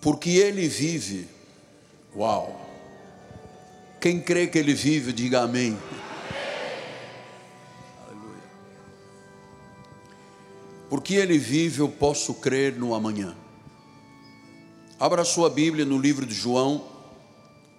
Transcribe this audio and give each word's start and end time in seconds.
porque 0.00 0.30
ele 0.30 0.66
vive. 0.68 1.28
Uau! 2.16 2.68
Quem 4.00 4.20
crê 4.20 4.46
que 4.46 4.58
ele 4.58 4.72
vive, 4.72 5.12
diga 5.12 5.42
amém. 5.42 5.78
Aleluia. 8.06 8.42
Porque 10.88 11.14
ele 11.14 11.38
vive, 11.38 11.80
eu 11.80 11.88
posso 11.88 12.34
crer 12.34 12.76
no 12.76 12.94
amanhã. 12.94 13.36
Abra 14.98 15.24
sua 15.24 15.50
Bíblia 15.50 15.84
no 15.84 15.98
livro 15.98 16.24
de 16.24 16.34
João, 16.34 16.86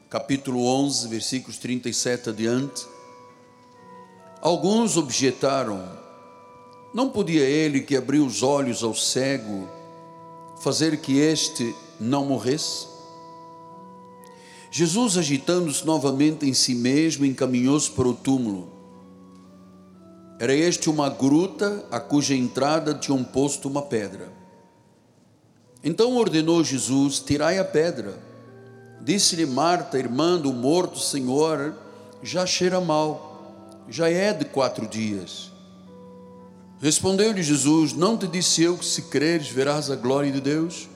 capítulo 0.09 0.65
11, 0.65 1.07
versículos 1.07 1.57
37 1.57 2.29
adiante. 2.29 2.85
Alguns 4.41 4.95
objetaram: 4.97 5.99
não 6.93 7.09
podia 7.09 7.43
ele 7.43 7.81
que 7.81 7.95
abriu 7.95 8.25
os 8.25 8.43
olhos 8.43 8.83
ao 8.83 8.93
cego 8.93 9.67
fazer 10.61 10.97
que 10.97 11.17
este 11.17 11.75
não 12.01 12.25
morresse? 12.25 12.87
Jesus, 14.71 15.17
agitando-se 15.17 15.85
novamente 15.85 16.45
em 16.45 16.53
si 16.53 16.73
mesmo, 16.73 17.25
encaminhou-se 17.25 17.91
para 17.91 18.07
o 18.07 18.13
túmulo. 18.13 18.71
Era 20.39 20.55
este 20.55 20.89
uma 20.89 21.09
gruta 21.09 21.85
a 21.91 21.99
cuja 21.99 22.33
entrada 22.33 22.95
tinham 22.95 23.23
posto 23.23 23.67
uma 23.67 23.81
pedra. 23.81 24.31
Então 25.83 26.15
ordenou 26.15 26.63
Jesus: 26.63 27.19
Tirai 27.19 27.59
a 27.59 27.65
pedra. 27.65 28.17
Disse-lhe 29.01 29.45
Marta, 29.45 29.99
irmã 29.99 30.37
do 30.37 30.53
morto 30.53 30.99
Senhor, 30.99 31.75
já 32.23 32.45
cheira 32.45 32.79
mal, 32.79 33.83
já 33.89 34.09
é 34.09 34.31
de 34.31 34.45
quatro 34.45 34.87
dias. 34.87 35.51
Respondeu-lhe 36.79 37.43
Jesus: 37.43 37.93
Não 37.93 38.17
te 38.17 38.25
disse 38.25 38.63
eu 38.63 38.77
que 38.77 38.85
se 38.85 39.03
creres 39.03 39.49
verás 39.49 39.91
a 39.91 39.95
glória 39.95 40.31
de 40.31 40.39
Deus? 40.39 40.87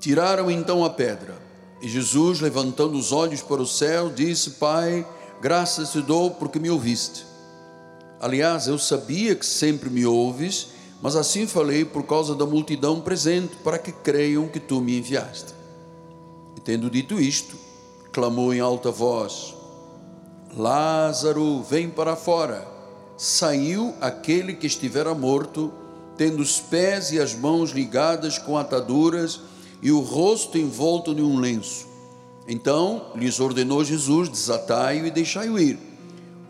Tiraram 0.00 0.50
então 0.50 0.82
a 0.82 0.88
pedra. 0.88 1.36
E 1.82 1.88
Jesus, 1.88 2.40
levantando 2.40 2.96
os 2.96 3.12
olhos 3.12 3.42
para 3.42 3.60
o 3.60 3.66
céu, 3.66 4.08
disse: 4.08 4.52
Pai, 4.52 5.06
graças 5.42 5.92
te 5.92 6.00
dou 6.00 6.30
porque 6.30 6.58
me 6.58 6.70
ouviste. 6.70 7.26
Aliás, 8.18 8.66
eu 8.66 8.78
sabia 8.78 9.34
que 9.34 9.44
sempre 9.44 9.90
me 9.90 10.06
ouves, 10.06 10.68
mas 11.02 11.16
assim 11.16 11.46
falei 11.46 11.84
por 11.84 12.04
causa 12.04 12.34
da 12.34 12.46
multidão 12.46 13.00
presente, 13.00 13.56
para 13.56 13.78
que 13.78 13.92
creiam 13.92 14.48
que 14.48 14.58
tu 14.58 14.80
me 14.80 14.98
enviaste. 14.98 15.54
E 16.56 16.60
tendo 16.60 16.90
dito 16.90 17.20
isto, 17.20 17.56
clamou 18.10 18.54
em 18.54 18.60
alta 18.60 18.90
voz: 18.90 19.54
Lázaro, 20.56 21.62
vem 21.62 21.90
para 21.90 22.16
fora. 22.16 22.66
Saiu 23.18 23.94
aquele 24.00 24.54
que 24.54 24.66
estivera 24.66 25.14
morto, 25.14 25.70
tendo 26.16 26.40
os 26.40 26.58
pés 26.58 27.12
e 27.12 27.20
as 27.20 27.34
mãos 27.34 27.70
ligadas 27.72 28.38
com 28.38 28.56
ataduras 28.56 29.40
e 29.82 29.90
o 29.90 30.00
rosto 30.00 30.58
envolto 30.58 31.14
de 31.14 31.22
um 31.22 31.38
lenço. 31.38 31.86
Então 32.46 33.12
lhes 33.14 33.40
ordenou 33.40 33.84
Jesus: 33.84 34.28
desatai-o 34.28 35.06
e 35.06 35.10
deixai-o 35.10 35.58
ir. 35.58 35.78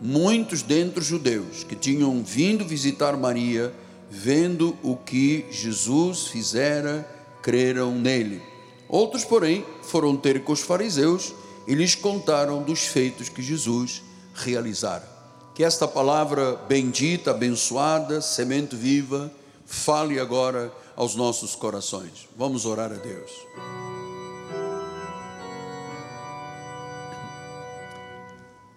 Muitos 0.01 0.63
dentre 0.63 0.99
os 0.99 1.05
judeus 1.05 1.63
que 1.63 1.75
tinham 1.75 2.23
vindo 2.23 2.65
visitar 2.65 3.15
Maria, 3.15 3.71
vendo 4.09 4.75
o 4.81 4.95
que 4.95 5.45
Jesus 5.51 6.27
fizera, 6.27 7.07
creram 7.41 7.93
nele. 7.93 8.41
Outros, 8.89 9.23
porém, 9.23 9.63
foram 9.83 10.17
ter 10.17 10.43
com 10.43 10.51
os 10.51 10.59
fariseus 10.61 11.33
e 11.67 11.75
lhes 11.75 11.95
contaram 11.95 12.63
dos 12.63 12.81
feitos 12.81 13.29
que 13.29 13.41
Jesus 13.41 14.01
realizara. 14.33 15.07
Que 15.53 15.63
esta 15.63 15.87
palavra 15.87 16.55
bendita, 16.67 17.31
abençoada, 17.31 18.21
semente 18.21 18.75
viva, 18.75 19.31
fale 19.65 20.19
agora 20.19 20.73
aos 21.01 21.15
nossos 21.15 21.55
corações. 21.55 22.29
Vamos 22.37 22.63
orar 22.63 22.91
a 22.91 22.95
Deus. 22.95 23.31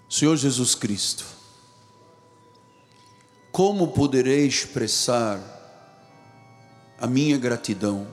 Senhor 0.09 0.35
Jesus 0.35 0.75
Cristo, 0.75 1.27
como 3.53 3.89
poderei 3.89 4.47
expressar 4.47 5.39
a 6.99 7.07
minha 7.07 7.37
gratidão 7.37 8.07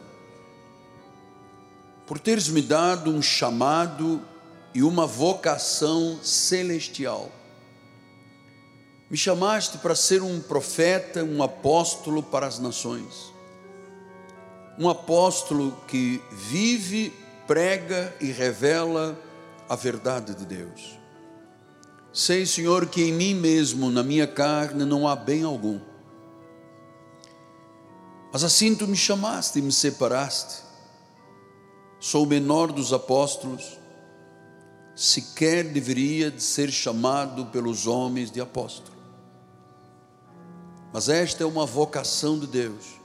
por 2.05 2.19
teres 2.19 2.49
me 2.49 2.61
dado 2.61 3.09
um 3.11 3.21
chamado 3.21 4.21
e 4.73 4.83
uma 4.83 5.07
vocação 5.07 6.19
celestial? 6.21 7.31
Me 9.09 9.15
chamaste 9.15 9.77
para 9.77 9.95
ser 9.95 10.21
um 10.21 10.41
profeta, 10.41 11.23
um 11.23 11.41
apóstolo 11.41 12.21
para 12.21 12.45
as 12.45 12.59
nações 12.59 13.30
um 14.77 14.89
apóstolo 14.89 15.77
que 15.87 16.21
vive, 16.31 17.13
prega 17.47 18.15
e 18.19 18.31
revela 18.31 19.17
a 19.67 19.75
verdade 19.75 20.33
de 20.35 20.45
Deus. 20.45 20.99
Sei, 22.13 22.45
Senhor, 22.45 22.87
que 22.87 23.03
em 23.03 23.13
mim 23.13 23.33
mesmo, 23.33 23.89
na 23.89 24.03
minha 24.03 24.27
carne, 24.27 24.83
não 24.83 25.07
há 25.07 25.15
bem 25.15 25.43
algum. 25.43 25.79
Mas 28.33 28.43
assim 28.43 28.75
tu 28.75 28.87
me 28.87 28.97
chamaste 28.97 29.59
e 29.59 29.61
me 29.61 29.71
separaste. 29.71 30.63
Sou 31.99 32.23
o 32.23 32.27
menor 32.27 32.71
dos 32.71 32.91
apóstolos, 32.91 33.77
sequer 34.95 35.65
deveria 35.65 36.31
de 36.31 36.41
ser 36.41 36.71
chamado 36.71 37.45
pelos 37.47 37.87
homens 37.87 38.31
de 38.31 38.41
apóstolo. 38.41 38.97
Mas 40.91 41.07
esta 41.07 41.43
é 41.43 41.45
uma 41.45 41.65
vocação 41.65 42.37
de 42.39 42.47
Deus 42.47 43.00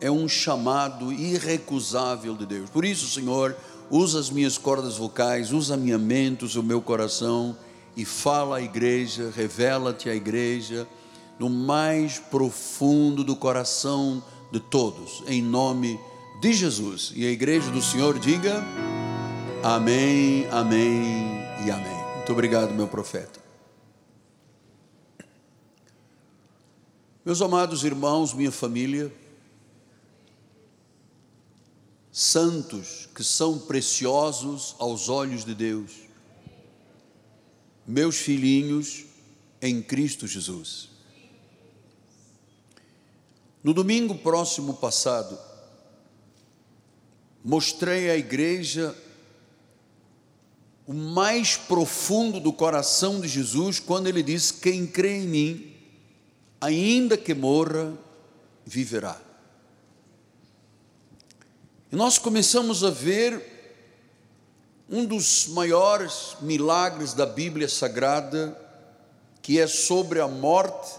é 0.00 0.10
um 0.10 0.28
chamado 0.28 1.12
irrecusável 1.12 2.34
de 2.34 2.46
Deus. 2.46 2.70
Por 2.70 2.84
isso, 2.84 3.06
Senhor, 3.08 3.56
usa 3.90 4.18
as 4.18 4.30
minhas 4.30 4.58
cordas 4.58 4.96
vocais, 4.96 5.52
usa 5.52 5.74
a 5.74 5.76
minha 5.76 5.98
mente, 5.98 6.58
o 6.58 6.62
meu 6.62 6.80
coração 6.80 7.56
e 7.96 8.04
fala 8.04 8.58
à 8.58 8.62
igreja, 8.62 9.32
revela-te 9.34 10.08
à 10.08 10.14
igreja 10.14 10.86
no 11.38 11.48
mais 11.48 12.18
profundo 12.18 13.24
do 13.24 13.36
coração 13.36 14.22
de 14.50 14.60
todos, 14.60 15.22
em 15.26 15.42
nome 15.42 15.98
de 16.40 16.52
Jesus. 16.52 17.12
E 17.14 17.26
a 17.26 17.30
igreja 17.30 17.70
do 17.70 17.82
Senhor 17.82 18.18
diga: 18.18 18.62
Amém, 19.62 20.46
Amém 20.50 21.40
e 21.64 21.70
Amém. 21.70 22.04
Muito 22.16 22.32
obrigado, 22.32 22.72
meu 22.72 22.86
profeta. 22.86 23.42
Meus 27.24 27.40
amados 27.40 27.84
irmãos, 27.84 28.34
minha 28.34 28.52
família, 28.52 29.10
santos 32.16 33.08
que 33.12 33.24
são 33.24 33.58
preciosos 33.58 34.76
aos 34.78 35.08
olhos 35.08 35.44
de 35.44 35.52
Deus, 35.52 35.90
meus 37.84 38.18
filhinhos 38.18 39.04
em 39.60 39.82
Cristo 39.82 40.24
Jesus. 40.24 40.90
No 43.64 43.74
domingo 43.74 44.14
próximo 44.14 44.74
passado, 44.74 45.36
mostrei 47.42 48.08
à 48.08 48.16
igreja 48.16 48.96
o 50.86 50.92
mais 50.92 51.56
profundo 51.56 52.38
do 52.38 52.52
coração 52.52 53.20
de 53.20 53.26
Jesus 53.26 53.80
quando 53.80 54.06
ele 54.06 54.22
disse: 54.22 54.54
Quem 54.54 54.86
crê 54.86 55.16
em 55.16 55.26
mim, 55.26 55.76
ainda 56.60 57.16
que 57.16 57.34
morra, 57.34 57.92
viverá. 58.64 59.23
E 61.94 61.96
nós 61.96 62.18
começamos 62.18 62.82
a 62.82 62.90
ver 62.90 63.40
um 64.90 65.06
dos 65.06 65.46
maiores 65.46 66.36
milagres 66.40 67.14
da 67.14 67.24
Bíblia 67.24 67.68
Sagrada, 67.68 68.60
que 69.40 69.60
é 69.60 69.68
sobre 69.68 70.18
a 70.18 70.26
morte 70.26 70.90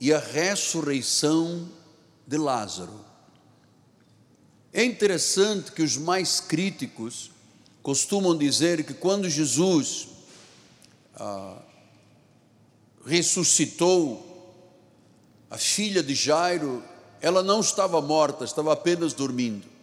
e 0.00 0.12
a 0.12 0.18
ressurreição 0.18 1.68
de 2.26 2.36
Lázaro. 2.36 2.98
É 4.72 4.82
interessante 4.82 5.70
que 5.70 5.82
os 5.82 5.96
mais 5.96 6.40
críticos 6.40 7.30
costumam 7.80 8.36
dizer 8.36 8.82
que 8.82 8.92
quando 8.92 9.30
Jesus 9.30 10.08
ah, 11.14 11.62
ressuscitou 13.04 14.66
a 15.48 15.56
filha 15.56 16.02
de 16.02 16.16
Jairo, 16.16 16.82
ela 17.20 17.40
não 17.40 17.60
estava 17.60 18.02
morta, 18.02 18.44
estava 18.44 18.72
apenas 18.72 19.12
dormindo. 19.12 19.75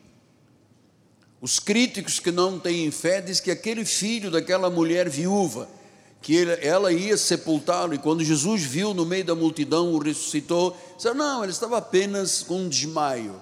Os 1.44 1.60
críticos 1.60 2.22
que 2.22 2.32
não 2.32 2.58
têm 2.58 2.90
fé 2.90 3.20
dizem 3.20 3.44
que 3.44 3.52
aquele 3.52 3.84
filho 3.84 4.32
daquela 4.32 4.70
mulher 4.70 5.10
viúva, 5.10 5.68
que 6.22 6.38
ela 6.62 6.94
ia 6.94 7.18
sepultá-lo, 7.18 7.94
e 7.94 7.98
quando 7.98 8.24
Jesus 8.24 8.64
viu 8.64 8.94
no 8.94 9.06
meio 9.06 9.26
da 9.26 9.36
multidão, 9.36 9.92
o 9.92 10.00
ressuscitou, 10.00 10.74
disseram, 10.96 11.18
não, 11.18 11.44
ele 11.44 11.52
estava 11.52 11.78
apenas 11.78 12.44
com 12.44 12.62
um 12.62 12.70
desmaio. 12.70 13.42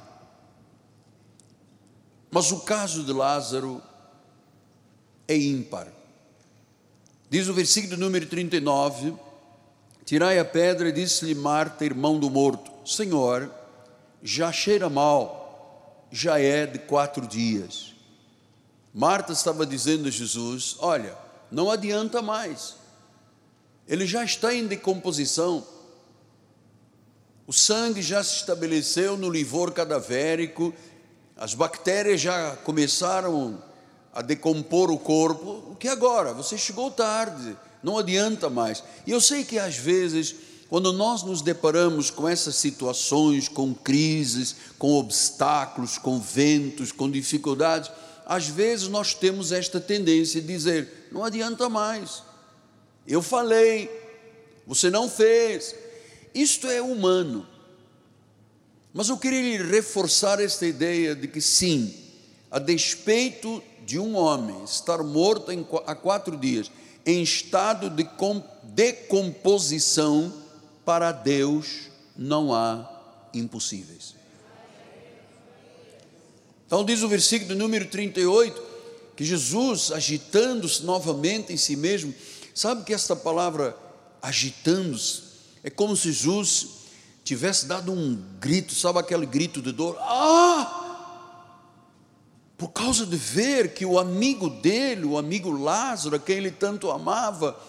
Mas 2.31 2.51
o 2.51 2.62
caso 2.62 3.03
de 3.03 3.13
Lázaro 3.13 3.80
é 5.27 5.38
ímpar. 5.38 5.88
Diz 7.30 7.47
o 7.50 7.54
versículo 7.54 7.97
número 7.97 8.25
39, 8.25 9.13
tirai 10.06 10.39
a 10.39 10.45
pedra, 10.45 10.89
e 10.89 10.92
disse-lhe 10.92 11.36
Marta, 11.36 11.86
irmão 11.86 12.19
do 12.19 12.31
morto, 12.31 12.71
Senhor, 12.83 13.54
já 14.24 14.51
cheira 14.51 14.89
mal, 14.89 16.07
já 16.12 16.39
é 16.39 16.65
de 16.65 16.80
quatro 16.80 17.27
dias. 17.27 17.91
Marta 18.94 19.32
estava 19.32 19.66
dizendo 19.66 20.08
a 20.08 20.12
Jesus: 20.12 20.76
Olha, 20.80 21.18
não 21.52 21.70
adianta 21.70 22.22
mais, 22.22 22.76
ele 23.88 24.06
já 24.06 24.24
está 24.24 24.54
em 24.54 24.68
decomposição, 24.68 25.66
o 27.48 27.54
sangue 27.54 28.02
já 28.02 28.24
se 28.24 28.36
estabeleceu 28.36 29.18
no 29.18 29.30
livor 29.30 29.72
cadavérico, 29.74 30.74
as 31.36 31.54
bactérias 31.54 32.22
já 32.22 32.56
começaram 32.58 33.62
a 34.14 34.22
decompor 34.22 34.92
o 34.92 35.00
corpo. 35.00 35.72
O 35.72 35.76
que 35.76 35.88
agora? 35.88 36.34
Você 36.34 36.58
chegou 36.58 36.92
tarde, 36.92 37.58
não 37.82 37.98
adianta 37.98 38.50
mais. 38.50 38.84
E 39.08 39.12
eu 39.12 39.20
sei 39.20 39.44
que 39.44 39.58
às 39.58 39.76
vezes, 39.76 40.36
quando 40.70 40.94
nós 40.94 41.24
nos 41.24 41.42
deparamos 41.42 42.10
com 42.10 42.28
essas 42.28 42.56
situações, 42.56 43.50
com 43.50 43.74
crises, 43.74 44.56
com 44.78 44.94
obstáculos, 44.94 45.98
com 45.98 46.20
ventos, 46.20 46.92
com 46.92 47.10
dificuldades, 47.10 47.92
às 48.31 48.48
vezes 48.48 48.88
nós 48.88 49.13
temos 49.13 49.51
esta 49.51 49.78
tendência 49.78 50.39
de 50.39 50.48
dizer: 50.48 51.10
não 51.12 51.25
adianta 51.25 51.68
mais. 51.68 52.24
Eu 53.06 53.22
falei, 53.22 53.92
você 54.66 54.89
não 54.89 55.10
fez. 55.10 55.75
Isto 56.33 56.68
é 56.68 56.81
humano. 56.81 57.45
Mas 58.94 59.10
eu 59.10 59.18
queria 59.18 59.62
reforçar 59.66 60.39
esta 60.39 60.66
ideia 60.66 61.13
de 61.13 61.28
que 61.28 61.42
sim, 61.42 61.94
a 62.50 62.57
despeito 62.57 63.62
de 63.86 64.00
um 64.00 64.16
homem 64.16 64.63
estar 64.63 65.04
morto 65.04 65.51
em, 65.51 65.68
há 65.86 65.94
quatro 65.94 66.38
dias, 66.38 66.72
em 67.06 67.22
estado 67.22 67.89
de 67.89 68.07
decomposição, 68.63 70.33
para 70.86 71.12
Deus 71.12 71.89
não 72.16 72.54
há 72.54 72.89
impossíveis. 73.33 74.20
Então 76.71 76.85
diz 76.85 77.03
o 77.03 77.09
versículo 77.09 77.53
número 77.53 77.85
38, 77.85 78.63
que 79.18 79.25
Jesus, 79.25 79.91
agitando-se 79.91 80.85
novamente 80.85 81.51
em 81.51 81.57
si 81.57 81.75
mesmo, 81.75 82.15
sabe 82.56 82.85
que 82.85 82.94
esta 82.94 83.13
palavra 83.13 83.75
agitando-se 84.21 85.21
é 85.65 85.69
como 85.69 85.97
se 85.97 86.13
Jesus 86.13 86.68
tivesse 87.25 87.65
dado 87.65 87.91
um 87.91 88.18
grito, 88.39 88.73
sabe 88.73 89.00
aquele 89.00 89.25
grito 89.25 89.62
de 89.62 89.73
dor? 89.73 89.97
Ah! 90.00 91.57
Por 92.57 92.69
causa 92.69 93.06
de 93.06 93.18
ver 93.18 93.73
que 93.73 93.85
o 93.85 94.00
amigo 94.00 94.50
dele, 94.50 95.03
o 95.03 95.18
amigo 95.18 95.51
Lázaro, 95.51 96.18
quem 96.21 96.38
ele 96.38 96.51
tanto 96.51 96.89
amava, 96.89 97.59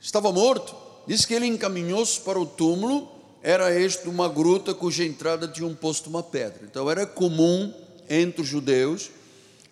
estava 0.00 0.30
morto. 0.30 0.72
Diz 1.04 1.26
que 1.26 1.34
ele 1.34 1.46
encaminhou-se 1.46 2.20
para 2.20 2.38
o 2.38 2.46
túmulo, 2.46 3.10
era 3.42 3.74
este 3.74 4.08
uma 4.08 4.28
gruta 4.28 4.72
cuja 4.72 5.04
entrada 5.04 5.48
tinha 5.48 5.66
um 5.66 5.74
posto 5.74 6.08
uma 6.08 6.22
pedra. 6.22 6.60
Então 6.62 6.88
era 6.88 7.04
comum 7.04 7.82
entre 8.08 8.42
os 8.42 8.48
judeus 8.48 9.10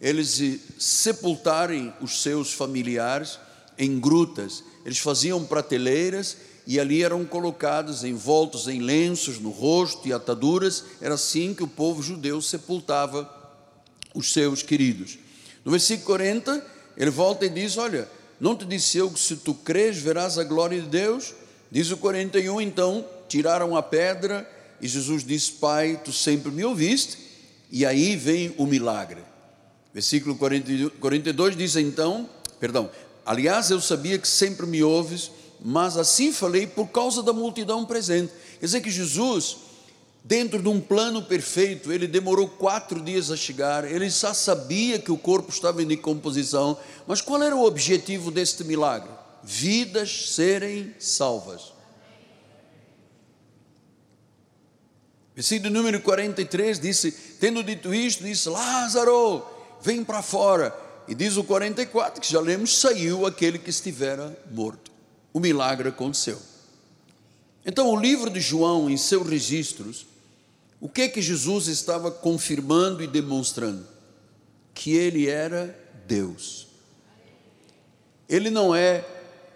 eles 0.02 0.42
sepultarem 0.80 1.94
os 2.00 2.22
seus 2.22 2.52
familiares 2.52 3.38
em 3.78 4.00
grutas. 4.00 4.64
Eles 4.84 4.98
faziam 4.98 5.44
prateleiras 5.44 6.36
e 6.66 6.80
ali 6.80 7.04
eram 7.04 7.24
colocados 7.24 8.02
envoltos 8.02 8.66
em 8.66 8.82
lenços 8.82 9.38
no 9.38 9.50
rosto 9.50 10.08
e 10.08 10.12
ataduras, 10.12 10.84
era 11.00 11.14
assim 11.14 11.54
que 11.54 11.62
o 11.62 11.68
povo 11.68 12.02
judeu 12.02 12.42
sepultava 12.42 13.32
os 14.12 14.32
seus 14.32 14.60
queridos. 14.60 15.18
No 15.64 15.70
versículo 15.70 16.06
40, 16.06 16.66
ele 16.96 17.10
volta 17.10 17.46
e 17.46 17.48
diz: 17.48 17.76
Olha, 17.76 18.08
não 18.40 18.56
te 18.56 18.64
disse 18.64 18.98
eu 18.98 19.08
que 19.08 19.20
se 19.20 19.36
tu 19.36 19.54
crês 19.54 19.98
verás 19.98 20.36
a 20.36 20.42
glória 20.42 20.80
de 20.80 20.88
Deus? 20.88 21.32
Diz 21.70 21.92
o 21.92 21.96
41, 21.96 22.60
então 22.60 23.06
tiraram 23.28 23.76
a 23.76 23.82
pedra 23.82 24.48
e 24.80 24.88
Jesus 24.88 25.22
disse: 25.24 25.52
Pai, 25.52 26.00
tu 26.04 26.12
sempre 26.12 26.50
me 26.50 26.64
ouviste, 26.64 27.18
e 27.72 27.84
aí 27.84 28.14
vem 28.14 28.54
o 28.56 28.66
milagre. 28.66 29.22
Versículo 29.92 30.36
42 30.36 31.56
diz 31.56 31.74
então, 31.74 32.28
perdão, 32.60 32.88
aliás, 33.26 33.70
eu 33.70 33.80
sabia 33.80 34.16
que 34.16 34.28
sempre 34.28 34.66
me 34.66 34.82
ouves 34.82 35.32
mas 35.64 35.96
assim 35.96 36.32
falei 36.32 36.66
por 36.66 36.88
causa 36.88 37.22
da 37.22 37.32
multidão 37.32 37.84
presente. 37.84 38.32
Quer 38.58 38.66
dizer 38.66 38.80
que 38.80 38.90
Jesus, 38.90 39.58
dentro 40.24 40.60
de 40.60 40.68
um 40.68 40.80
plano 40.80 41.22
perfeito, 41.22 41.92
ele 41.92 42.06
demorou 42.06 42.48
quatro 42.48 43.00
dias 43.00 43.30
a 43.30 43.36
chegar, 43.36 43.90
ele 43.90 44.10
já 44.10 44.34
sabia 44.34 44.98
que 44.98 45.12
o 45.12 45.18
corpo 45.18 45.50
estava 45.50 45.82
em 45.82 45.86
decomposição, 45.86 46.76
mas 47.06 47.20
qual 47.20 47.42
era 47.42 47.56
o 47.56 47.64
objetivo 47.64 48.30
deste 48.30 48.64
milagre? 48.64 49.10
Vidas 49.42 50.30
serem 50.30 50.94
salvas. 50.98 51.71
Versículo 55.34 55.70
número 55.70 56.00
43 56.00 56.78
disse: 56.78 57.12
Tendo 57.40 57.62
dito 57.62 57.94
isto, 57.94 58.24
disse: 58.24 58.48
Lázaro, 58.48 59.44
vem 59.80 60.04
para 60.04 60.22
fora. 60.22 60.74
E 61.08 61.14
diz 61.14 61.36
o 61.36 61.44
44 61.44 62.20
que 62.20 62.30
já 62.30 62.40
lemos: 62.40 62.78
saiu 62.78 63.26
aquele 63.26 63.58
que 63.58 63.70
estivera 63.70 64.38
morto 64.50 64.92
o 65.32 65.40
milagre 65.40 65.88
aconteceu. 65.88 66.38
Então, 67.64 67.90
o 67.90 67.98
livro 67.98 68.28
de 68.28 68.40
João, 68.40 68.90
em 68.90 68.96
seus 68.96 69.26
registros, 69.26 70.04
o 70.80 70.88
que 70.88 71.08
que 71.08 71.22
Jesus 71.22 71.68
estava 71.68 72.10
confirmando 72.10 73.02
e 73.02 73.06
demonstrando? 73.06 73.86
Que 74.74 74.94
ele 74.94 75.28
era 75.28 75.78
Deus. 76.06 76.66
Ele 78.28 78.50
não 78.50 78.74
é 78.74 79.04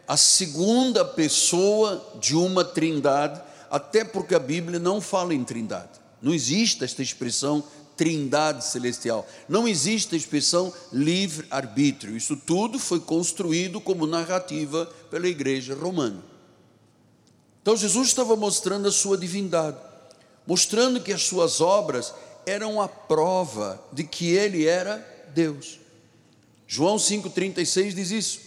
a 0.07 0.17
segunda 0.17 1.05
pessoa 1.05 2.15
de 2.21 2.37
uma 2.37 2.65
trindade, 2.65 3.43
até 3.71 4.05
porque 4.05 4.35
a 4.35 4.39
Bíblia 4.39 4.79
não 4.79 5.01
fala 5.01 5.35
em 5.35 5.45
trindade. 5.45 6.01
Não 6.21 6.33
existe 6.33 6.85
esta 6.85 7.03
expressão 7.03 7.65
trindade 7.97 8.65
celestial. 8.65 9.27
Não 9.49 9.67
existe 9.67 10.15
a 10.15 10.19
expressão 10.19 10.73
livre-arbítrio. 10.93 12.17
Isso 12.17 12.37
tudo 12.37 12.79
foi 12.79 13.01
construído 13.01 13.81
como 13.81 14.07
narrativa 14.07 14.87
pela 15.11 15.27
igreja 15.27 15.75
romana. 15.75 16.23
Então 17.63 17.77
Jesus 17.77 18.09
estava 18.09 18.37
mostrando 18.37 18.87
a 18.87 18.93
sua 18.93 19.17
divindade, 19.17 19.79
mostrando 20.47 21.01
que 21.01 21.13
as 21.13 21.23
suas 21.23 21.61
obras 21.61 22.15
eram 22.45 22.81
a 22.81 22.87
prova 22.87 23.83
de 23.93 24.05
que 24.05 24.29
ele 24.29 24.67
era 24.67 25.05
Deus. 25.35 25.81
João 26.67 26.97
5,36 26.97 27.93
diz 27.93 28.11
isso. 28.11 28.41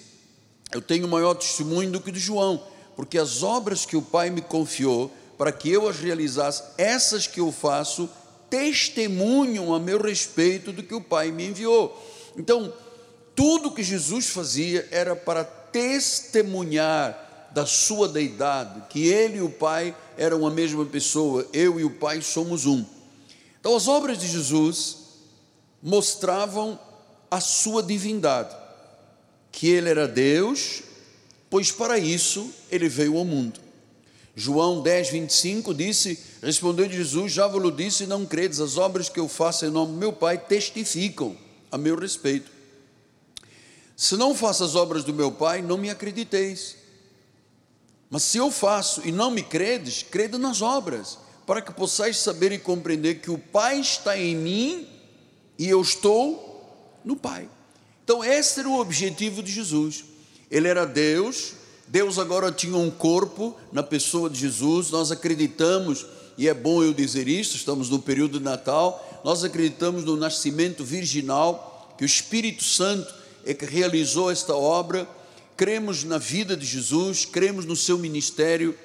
Eu 0.71 0.81
tenho 0.81 1.07
maior 1.07 1.33
testemunho 1.33 1.91
do 1.91 1.99
que 1.99 2.11
de 2.11 2.19
João, 2.19 2.63
porque 2.99 3.17
as 3.17 3.43
obras 3.43 3.85
que 3.85 3.95
o 3.95 4.01
Pai 4.01 4.29
me 4.29 4.41
confiou, 4.41 5.09
para 5.37 5.53
que 5.53 5.71
eu 5.71 5.87
as 5.87 6.01
realizasse, 6.01 6.61
essas 6.77 7.25
que 7.25 7.39
eu 7.39 7.49
faço, 7.49 8.09
testemunham 8.49 9.73
a 9.73 9.79
meu 9.79 10.01
respeito 10.01 10.73
do 10.73 10.83
que 10.83 10.93
o 10.93 10.99
Pai 10.99 11.31
me 11.31 11.47
enviou. 11.47 11.97
Então, 12.35 12.73
tudo 13.33 13.71
que 13.71 13.83
Jesus 13.83 14.27
fazia 14.27 14.85
era 14.91 15.15
para 15.15 15.45
testemunhar 15.45 17.47
da 17.53 17.65
sua 17.65 18.09
deidade, 18.09 18.83
que 18.89 19.07
ele 19.07 19.37
e 19.37 19.43
o 19.43 19.49
Pai 19.49 19.95
eram 20.17 20.45
a 20.45 20.51
mesma 20.51 20.83
pessoa, 20.83 21.47
eu 21.53 21.79
e 21.79 21.85
o 21.85 21.91
Pai 21.91 22.21
somos 22.21 22.65
um. 22.65 22.83
Então, 23.61 23.77
as 23.77 23.87
obras 23.87 24.17
de 24.17 24.27
Jesus 24.27 24.97
mostravam 25.81 26.77
a 27.31 27.39
sua 27.39 27.81
divindade, 27.81 28.53
que 29.53 29.69
ele 29.69 29.87
era 29.87 30.05
Deus, 30.05 30.88
pois 31.49 31.71
para 31.71 31.97
isso 31.97 32.53
ele 32.71 32.87
veio 32.87 33.17
ao 33.17 33.25
mundo. 33.25 33.59
João 34.35 34.81
10, 34.81 35.09
25 35.09 35.73
disse: 35.73 36.19
Respondeu 36.41 36.89
Jesus: 36.89 37.31
Já 37.31 37.47
vos 37.47 37.75
disse 37.75 38.05
não 38.05 38.25
credes, 38.25 38.59
as 38.59 38.77
obras 38.77 39.09
que 39.09 39.19
eu 39.19 39.27
faço 39.27 39.65
em 39.65 39.69
nome 39.69 39.93
do 39.93 39.97
meu 39.97 40.13
Pai 40.13 40.37
testificam 40.37 41.35
a 41.71 41.77
meu 41.77 41.97
respeito. 41.97 42.51
Se 43.97 44.15
não 44.15 44.33
faço 44.33 44.63
as 44.63 44.75
obras 44.75 45.03
do 45.03 45.13
meu 45.13 45.31
Pai, 45.31 45.61
não 45.61 45.77
me 45.77 45.89
acrediteis. 45.89 46.77
Mas 48.09 48.23
se 48.23 48.37
eu 48.37 48.49
faço 48.49 49.01
e 49.05 49.11
não 49.11 49.29
me 49.29 49.43
credes, 49.43 50.03
crede 50.03 50.37
nas 50.37 50.61
obras, 50.61 51.17
para 51.45 51.61
que 51.61 51.73
possais 51.73 52.17
saber 52.17 52.51
e 52.51 52.57
compreender 52.57 53.15
que 53.15 53.29
o 53.29 53.37
Pai 53.37 53.79
está 53.79 54.17
em 54.17 54.35
mim 54.35 54.87
e 55.57 55.67
eu 55.67 55.81
estou 55.81 56.99
no 57.03 57.15
Pai. 57.15 57.49
Então, 58.03 58.23
esse 58.23 58.61
era 58.61 58.69
o 58.69 58.79
objetivo 58.79 59.43
de 59.43 59.51
Jesus. 59.51 60.05
Ele 60.49 60.67
era 60.67 60.85
Deus, 60.85 61.53
Deus 61.87 62.17
agora 62.17 62.51
tinha 62.51 62.77
um 62.77 62.89
corpo 62.89 63.55
na 63.71 63.83
pessoa 63.83 64.29
de 64.29 64.39
Jesus, 64.39 64.91
nós 64.91 65.11
acreditamos, 65.11 66.05
e 66.37 66.47
é 66.47 66.53
bom 66.53 66.83
eu 66.83 66.93
dizer 66.93 67.27
isso, 67.27 67.55
estamos 67.55 67.89
no 67.89 67.99
período 67.99 68.37
de 68.39 68.45
Natal, 68.45 69.21
nós 69.23 69.43
acreditamos 69.43 70.03
no 70.03 70.15
nascimento 70.15 70.83
virginal, 70.83 71.95
que 71.97 72.03
o 72.03 72.05
Espírito 72.05 72.63
Santo 72.63 73.13
é 73.45 73.53
que 73.53 73.65
realizou 73.65 74.31
esta 74.31 74.55
obra, 74.55 75.07
cremos 75.57 76.03
na 76.03 76.17
vida 76.17 76.55
de 76.55 76.65
Jesus, 76.65 77.25
cremos 77.25 77.65
no 77.65 77.75
seu 77.75 77.97
ministério 77.97 78.75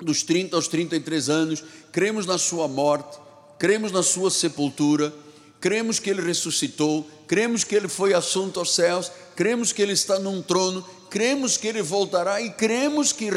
dos 0.00 0.22
30 0.22 0.56
aos 0.56 0.68
33 0.68 1.28
anos, 1.28 1.64
cremos 1.92 2.26
na 2.26 2.38
sua 2.38 2.66
morte, 2.68 3.18
cremos 3.58 3.92
na 3.92 4.02
sua 4.02 4.30
sepultura, 4.30 5.12
cremos 5.60 5.98
que 5.98 6.10
ele 6.10 6.22
ressuscitou, 6.22 7.08
cremos 7.26 7.64
que 7.64 7.74
ele 7.74 7.88
foi 7.88 8.14
assunto 8.14 8.60
aos 8.60 8.74
céus, 8.74 9.10
cremos 9.34 9.72
que 9.72 9.82
ele 9.82 9.92
está 9.92 10.18
num 10.18 10.42
trono 10.42 10.84
cremos 11.16 11.56
que 11.56 11.66
Ele 11.66 11.82
voltará 11.82 12.40
e 12.40 12.50
cremos 12.50 13.12
que 13.12 13.30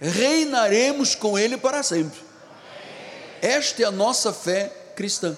reinaremos 0.00 1.14
com 1.14 1.38
Ele 1.38 1.56
para 1.56 1.82
sempre. 1.82 2.18
Esta 3.42 3.82
é 3.82 3.86
a 3.86 3.90
nossa 3.90 4.32
fé 4.32 4.92
cristã. 4.96 5.36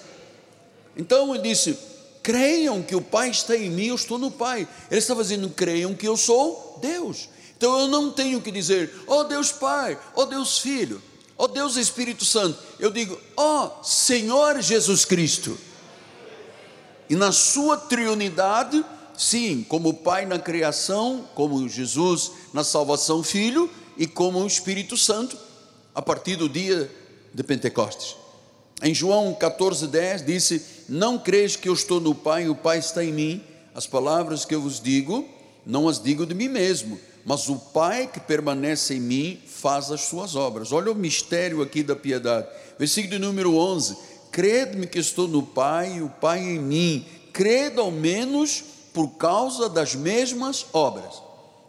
Então 0.95 1.33
ele 1.35 1.43
disse: 1.43 1.77
creiam 2.23 2.81
que 2.81 2.95
o 2.95 3.01
Pai 3.01 3.29
está 3.29 3.55
em 3.55 3.69
mim, 3.69 3.87
eu 3.87 3.95
estou 3.95 4.17
no 4.17 4.31
Pai. 4.31 4.67
Ele 4.89 4.99
estava 4.99 5.21
dizendo: 5.21 5.49
creiam 5.49 5.93
que 5.93 6.07
eu 6.07 6.17
sou 6.17 6.79
Deus. 6.81 7.29
Então 7.57 7.79
eu 7.79 7.87
não 7.87 8.11
tenho 8.11 8.41
que 8.41 8.51
dizer, 8.51 8.91
ó 9.05 9.19
oh 9.19 9.23
Deus 9.23 9.51
Pai, 9.51 9.97
ó 10.15 10.23
oh 10.23 10.25
Deus 10.25 10.57
Filho, 10.59 10.99
ó 11.37 11.43
oh 11.43 11.47
Deus 11.47 11.75
Espírito 11.75 12.25
Santo. 12.25 12.57
Eu 12.79 12.89
digo, 12.89 13.19
ó 13.37 13.65
oh, 13.65 13.83
Senhor 13.83 14.61
Jesus 14.61 15.05
Cristo. 15.05 15.57
E 17.11 17.15
na 17.17 17.33
sua 17.33 17.75
triunidade, 17.75 18.85
sim, 19.17 19.65
como 19.67 19.95
Pai 19.95 20.25
na 20.25 20.39
criação, 20.39 21.27
como 21.35 21.67
Jesus 21.67 22.31
na 22.53 22.63
salvação, 22.63 23.21
Filho, 23.21 23.69
e 23.97 24.07
como 24.07 24.39
o 24.39 24.47
Espírito 24.47 24.95
Santo, 24.95 25.37
a 25.93 26.01
partir 26.01 26.37
do 26.37 26.47
dia 26.47 26.89
de 27.33 27.43
Pentecostes. 27.43 28.15
Em 28.81 28.95
João 28.95 29.35
14,10 29.37 30.23
disse: 30.23 30.65
Não 30.87 31.19
creis 31.19 31.57
que 31.57 31.67
eu 31.67 31.73
estou 31.73 31.99
no 31.99 32.15
Pai 32.15 32.45
e 32.45 32.49
o 32.49 32.55
Pai 32.55 32.79
está 32.79 33.03
em 33.03 33.11
mim? 33.11 33.43
As 33.75 33.85
palavras 33.85 34.45
que 34.45 34.55
eu 34.55 34.61
vos 34.61 34.79
digo, 34.79 35.27
não 35.65 35.89
as 35.89 36.01
digo 36.01 36.25
de 36.25 36.33
mim 36.33 36.47
mesmo, 36.47 36.97
mas 37.25 37.49
o 37.49 37.57
Pai 37.57 38.07
que 38.07 38.21
permanece 38.21 38.93
em 38.93 39.01
mim 39.01 39.41
faz 39.45 39.91
as 39.91 39.99
suas 39.99 40.33
obras. 40.33 40.71
Olha 40.71 40.89
o 40.89 40.95
mistério 40.95 41.61
aqui 41.61 41.83
da 41.83 41.93
piedade. 41.93 42.47
Versículo 42.79 43.19
número 43.19 43.57
11: 43.57 43.97
Crede-me 44.31 44.87
que 44.87 44.99
estou 44.99 45.27
no 45.27 45.43
Pai 45.43 45.97
e 45.97 46.01
o 46.01 46.09
Pai 46.09 46.39
em 46.39 46.59
mim. 46.59 47.05
Crede 47.33 47.79
ao 47.79 47.91
menos 47.91 48.63
por 48.93 49.09
causa 49.09 49.69
das 49.69 49.93
mesmas 49.93 50.65
obras. 50.73 51.21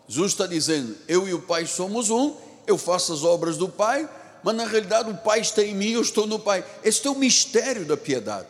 Jesus 0.08 0.32
está 0.32 0.46
dizendo: 0.46 0.96
Eu 1.08 1.28
e 1.28 1.34
o 1.34 1.42
Pai 1.42 1.66
somos 1.66 2.10
um, 2.10 2.34
eu 2.66 2.78
faço 2.78 3.12
as 3.12 3.24
obras 3.24 3.56
do 3.56 3.68
Pai 3.68 4.08
mas 4.42 4.56
na 4.56 4.66
realidade 4.66 5.10
o 5.10 5.16
Pai 5.16 5.40
está 5.40 5.62
em 5.62 5.74
mim, 5.74 5.90
eu 5.90 6.02
estou 6.02 6.26
no 6.26 6.38
Pai. 6.38 6.64
Este 6.82 7.06
é 7.06 7.10
o 7.10 7.14
mistério 7.14 7.84
da 7.84 7.96
piedade. 7.96 8.48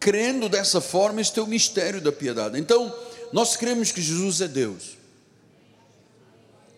Crendo 0.00 0.48
dessa 0.48 0.80
forma, 0.80 1.20
este 1.20 1.38
é 1.38 1.42
o 1.42 1.46
mistério 1.46 2.00
da 2.00 2.10
piedade. 2.10 2.58
Então, 2.58 2.94
nós 3.32 3.56
cremos 3.56 3.92
que 3.92 4.02
Jesus 4.02 4.40
é 4.40 4.48
Deus. 4.48 4.98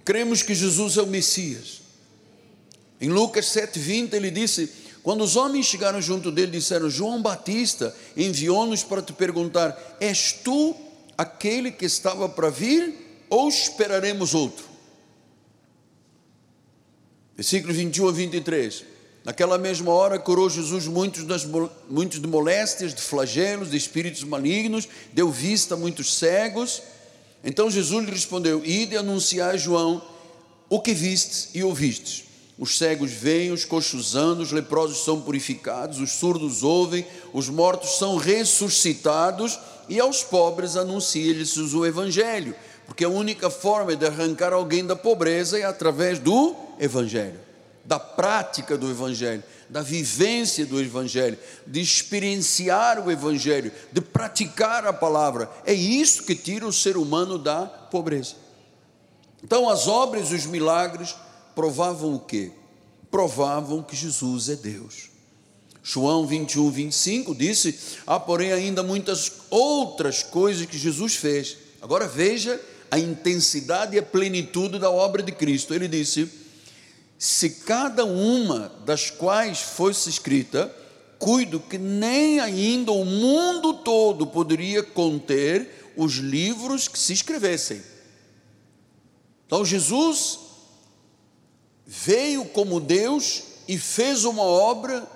Cremos 0.05 0.43
que 0.43 0.55
Jesus 0.55 0.97
é 0.97 1.03
o 1.03 1.07
Messias. 1.07 1.81
Em 3.01 3.09
Lucas 3.09 3.47
7,20 3.47 4.13
ele 4.13 4.31
disse: 4.31 4.71
Quando 5.07 5.23
os 5.23 5.37
homens 5.37 5.67
chegaram 5.67 6.03
junto 6.03 6.33
dele, 6.33 6.51
disseram: 6.51 6.91
João 6.91 7.23
Batista 7.23 7.95
enviou-nos 8.17 8.83
para 8.83 9.01
te 9.01 9.13
perguntar: 9.13 9.97
És 10.01 10.33
tu 10.33 10.75
aquele 11.17 11.71
que 11.71 11.85
estava 11.85 12.29
para 12.29 12.51
vir 12.51 13.25
ou 13.31 13.49
esperaremos 13.49 14.35
outro? 14.35 14.65
Versículos 17.37 17.77
21 17.77 18.09
a 18.09 18.11
23. 18.11 18.85
Naquela 19.25 19.57
mesma 19.57 19.93
hora 19.93 20.19
curou 20.19 20.51
Jesus 20.51 20.89
muitos, 20.89 21.23
das, 21.23 21.47
muitos 21.89 22.21
de 22.21 22.27
moléstias, 22.27 22.93
de 22.93 23.01
flagelos, 23.01 23.71
de 23.71 23.77
espíritos 23.77 24.25
malignos, 24.25 24.89
deu 25.13 25.31
vista 25.31 25.75
a 25.75 25.79
muitos 25.79 26.17
cegos. 26.17 26.83
Então 27.45 27.71
Jesus 27.71 28.05
lhe 28.05 28.11
respondeu: 28.11 28.61
Ide 28.65 28.97
anunciar 28.97 29.55
a 29.55 29.57
João 29.57 30.03
o 30.69 30.81
que 30.81 30.93
vistes 30.93 31.51
e 31.55 31.63
ouvistes. 31.63 32.26
Os 32.59 32.79
cegos 32.79 33.13
veem, 33.13 33.53
os 33.53 33.65
coxos 33.65 34.17
andam, 34.17 34.43
os 34.43 34.53
leprosos 34.53 35.05
são 35.05 35.21
purificados, 35.21 36.01
os 36.01 36.13
surdos 36.13 36.63
ouvem, 36.63 37.07
os 37.33 37.49
mortos 37.49 37.99
são 37.99 38.17
ressuscitados, 38.17 39.59
e 39.89 40.01
aos 40.01 40.23
pobres 40.23 40.77
anuncia-lhes 40.77 41.57
o 41.57 41.85
Evangelho 41.85 42.55
porque 42.87 43.05
a 43.05 43.09
única 43.09 43.51
forma 43.51 43.97
de 43.97 44.07
arrancar 44.07 44.53
alguém 44.53 44.87
da 44.87 44.95
pobreza 44.95 45.59
é 45.59 45.65
através 45.65 46.21
do 46.21 46.55
Evangelho, 46.79 47.39
da 47.85 47.99
prática 47.99 48.79
do 48.79 48.89
Evangelho, 48.89 49.43
da 49.69 49.83
vivência 49.83 50.65
do 50.65 50.81
Evangelho, 50.81 51.37
de 51.67 51.81
experienciar 51.81 53.05
o 53.05 53.11
Evangelho, 53.11 53.73
de 53.91 54.01
praticar 54.01 54.87
a 54.87 54.93
palavra. 54.93 55.51
É 55.65 55.75
isso 55.75 56.23
que 56.23 56.37
tira 56.37 56.65
o 56.65 56.73
ser 56.73 56.97
humano 56.97 57.37
da 57.39 57.67
pobreza. 57.67 58.35
Então, 59.43 59.69
as 59.69 59.89
obras 59.89 60.31
os 60.31 60.47
milagres 60.47 61.15
provavam 61.57 62.15
o 62.15 62.21
quê? 62.21 62.53
Provavam 63.11 63.83
que 63.83 63.97
Jesus 63.97 64.51
é 64.51 64.57
Deus. 64.57 65.09
João 65.83 66.27
21, 66.27 66.71
25 66.71 67.35
disse: 67.35 67.79
Há, 68.07 68.21
porém, 68.21 68.53
ainda 68.53 68.83
muitas 68.83 69.33
outras 69.49 70.23
coisas 70.23 70.67
que 70.67 70.77
Jesus 70.77 71.17
fez. 71.17 71.57
Agora 71.81 72.07
veja 72.07 72.61
a 72.91 72.99
intensidade 72.99 73.97
e 73.97 73.99
a 73.99 74.03
plenitude 74.03 74.79
da 74.79 74.91
obra 74.91 75.23
de 75.23 75.33
Cristo. 75.33 75.73
Ele 75.73 75.89
disse: 75.89 76.31
Se 77.19 77.49
cada 77.49 78.05
uma 78.05 78.71
das 78.85 79.11
quais 79.11 79.61
fosse 79.61 80.11
escrita, 80.11 80.71
cuido 81.19 81.59
que 81.59 81.79
nem 81.79 82.39
ainda 82.39 82.93
o 82.93 83.05
mundo 83.05 83.73
todo 83.75 84.27
poderia 84.27 84.83
conter 84.83 85.93
os 85.97 86.17
livros 86.17 86.87
que 86.87 86.99
se 86.99 87.15
escrevessem. 87.15 87.81
Então 89.47 89.65
Jesus 89.65 90.46
veio 91.87 92.45
como 92.47 92.81
Deus 92.81 93.43
e 93.69 93.79
fez 93.79 94.25
uma 94.25 94.43
obra 94.43 95.07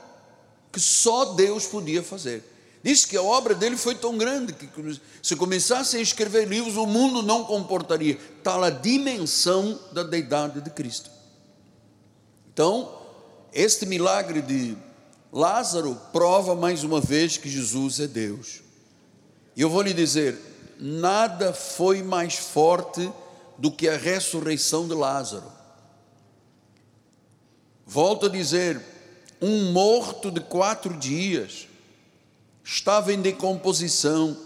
que 0.71 0.79
só 0.79 1.35
Deus 1.35 1.67
podia 1.67 2.03
fazer. 2.03 2.45
Diz 2.83 3.05
que 3.05 3.17
a 3.17 3.23
obra 3.23 3.55
dele 3.55 3.77
foi 3.77 3.95
tão 3.95 4.17
grande 4.17 4.55
que 4.55 4.69
se 5.23 5.37
começassem 5.37 6.00
a 6.00 6.03
escrever 6.03 6.49
livros, 6.49 6.77
o 6.77 6.87
mundo 6.87 7.23
não 7.23 7.45
comportaria 7.45 8.19
tal 8.43 8.62
a 8.65 8.71
dimensão 8.71 9.79
da 9.93 10.03
deidade 10.03 10.62
de 10.62 10.71
Cristo. 10.71 11.11
Então, 12.53 12.99
este 13.53 13.85
milagre 13.85 14.41
de 14.41 14.77
Lázaro 15.33 15.95
prova 16.12 16.55
mais 16.55 16.83
uma 16.83 17.00
vez 17.00 17.37
que 17.37 17.50
Jesus 17.50 18.00
é 18.00 18.07
Deus. 18.07 18.62
E 19.55 19.61
eu 19.61 19.69
vou 19.69 19.83
lhe 19.83 19.93
dizer: 19.93 20.39
nada 20.79 21.53
foi 21.53 22.03
mais 22.03 22.37
forte 22.37 23.12
do 23.59 23.71
que 23.71 23.89
a 23.89 23.97
ressurreição 23.97 24.89
de 24.89 24.95
Lázaro. 24.95 25.60
Volto 27.90 28.26
a 28.26 28.28
dizer: 28.28 28.80
um 29.42 29.73
morto 29.73 30.30
de 30.30 30.38
quatro 30.38 30.97
dias 30.97 31.66
estava 32.62 33.12
em 33.12 33.20
decomposição, 33.20 34.37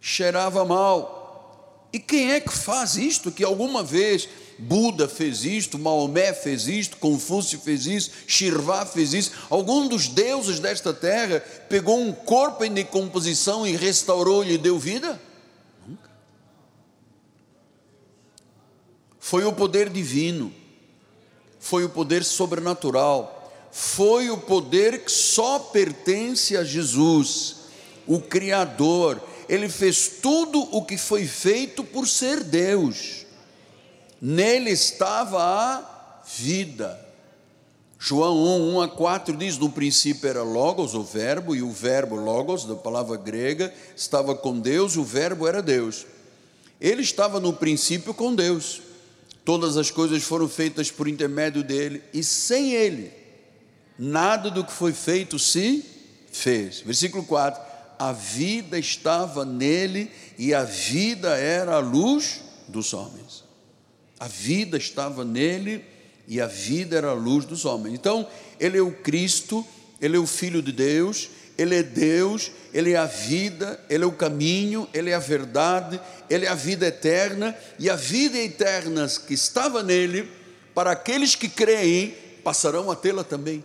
cheirava 0.00 0.64
mal. 0.64 1.88
E 1.92 2.00
quem 2.00 2.32
é 2.32 2.40
que 2.40 2.52
faz 2.52 2.96
isto? 2.96 3.30
Que 3.30 3.44
alguma 3.44 3.84
vez 3.84 4.28
Buda 4.58 5.06
fez 5.06 5.44
isto, 5.44 5.78
Maomé 5.78 6.32
fez 6.32 6.66
isto, 6.66 6.96
Confúcio 6.96 7.60
fez 7.60 7.86
isso, 7.86 8.10
Shirvá 8.26 8.84
fez 8.84 9.14
isso. 9.14 9.30
Algum 9.48 9.86
dos 9.86 10.08
deuses 10.08 10.58
desta 10.58 10.92
terra 10.92 11.38
pegou 11.68 12.00
um 12.00 12.12
corpo 12.12 12.64
em 12.64 12.72
decomposição 12.72 13.64
e 13.64 13.76
restaurou 13.76 14.44
e 14.44 14.58
deu 14.58 14.76
vida? 14.76 15.22
Nunca. 15.86 16.10
Foi 19.20 19.44
o 19.44 19.52
poder 19.52 19.88
divino, 19.88 20.52
foi 21.64 21.84
o 21.84 21.88
poder 21.88 22.22
sobrenatural 22.22 23.34
foi 23.76 24.30
o 24.30 24.38
poder 24.38 25.04
que 25.04 25.10
só 25.10 25.58
pertence 25.58 26.56
a 26.56 26.62
Jesus, 26.62 27.56
o 28.06 28.20
Criador. 28.20 29.20
Ele 29.48 29.68
fez 29.68 30.06
tudo 30.22 30.60
o 30.70 30.84
que 30.84 30.96
foi 30.96 31.26
feito 31.26 31.82
por 31.82 32.06
ser 32.06 32.44
Deus. 32.44 33.26
Nele 34.22 34.70
estava 34.70 35.42
a 35.42 36.22
vida. 36.24 37.04
João 37.98 38.36
1, 38.36 38.76
1 38.76 38.80
a 38.82 38.88
4 38.88 39.36
diz: 39.36 39.58
No 39.58 39.68
princípio 39.68 40.28
era 40.28 40.44
Logos, 40.44 40.94
o 40.94 41.02
Verbo, 41.02 41.56
e 41.56 41.60
o 41.60 41.72
Verbo 41.72 42.14
Logos, 42.14 42.64
da 42.64 42.76
palavra 42.76 43.16
grega, 43.16 43.74
estava 43.96 44.36
com 44.36 44.60
Deus, 44.60 44.94
e 44.94 45.00
o 45.00 45.04
Verbo 45.04 45.48
era 45.48 45.60
Deus. 45.60 46.06
Ele 46.80 47.02
estava 47.02 47.40
no 47.40 47.52
princípio 47.52 48.14
com 48.14 48.32
Deus. 48.32 48.83
Todas 49.44 49.76
as 49.76 49.90
coisas 49.90 50.22
foram 50.22 50.48
feitas 50.48 50.90
por 50.90 51.06
intermédio 51.06 51.62
dele, 51.62 52.02
e 52.12 52.24
sem 52.24 52.72
ele 52.72 53.12
nada 53.98 54.50
do 54.50 54.64
que 54.64 54.72
foi 54.72 54.92
feito 54.92 55.38
se 55.38 55.84
fez. 56.32 56.80
Versículo 56.80 57.24
4: 57.24 57.60
A 57.98 58.12
vida 58.12 58.78
estava 58.78 59.44
nele 59.44 60.10
e 60.38 60.54
a 60.54 60.64
vida 60.64 61.36
era 61.36 61.76
a 61.76 61.80
luz 61.80 62.40
dos 62.68 62.92
homens. 62.92 63.44
A 64.18 64.26
vida 64.26 64.76
estava 64.76 65.24
nele 65.24 65.84
e 66.26 66.40
a 66.40 66.46
vida 66.46 66.96
era 66.96 67.10
a 67.10 67.14
luz 67.14 67.44
dos 67.44 67.64
homens. 67.64 67.94
Então, 67.94 68.26
ele 68.58 68.78
é 68.78 68.82
o 68.82 68.92
Cristo, 68.92 69.64
ele 70.00 70.16
é 70.16 70.20
o 70.20 70.26
Filho 70.26 70.62
de 70.62 70.72
Deus, 70.72 71.28
ele 71.56 71.76
é 71.76 71.82
Deus, 71.82 72.50
ele 72.72 72.92
é 72.92 72.96
a 72.96 73.06
vida, 73.06 73.80
ele 73.88 74.04
é 74.04 74.06
o 74.06 74.12
caminho, 74.12 74.88
ele 74.92 75.10
é 75.10 75.14
a 75.14 75.20
verdade, 75.20 76.00
ele 76.28 76.46
é 76.46 76.48
a 76.48 76.54
vida 76.54 76.86
eterna, 76.86 77.56
e 77.78 77.88
a 77.88 77.96
vida 77.96 78.38
eterna 78.38 79.06
que 79.26 79.34
estava 79.34 79.82
nele, 79.82 80.28
para 80.74 80.90
aqueles 80.90 81.36
que 81.36 81.48
creem, 81.48 82.14
passarão 82.42 82.90
a 82.90 82.96
tê-la 82.96 83.22
também. 83.22 83.62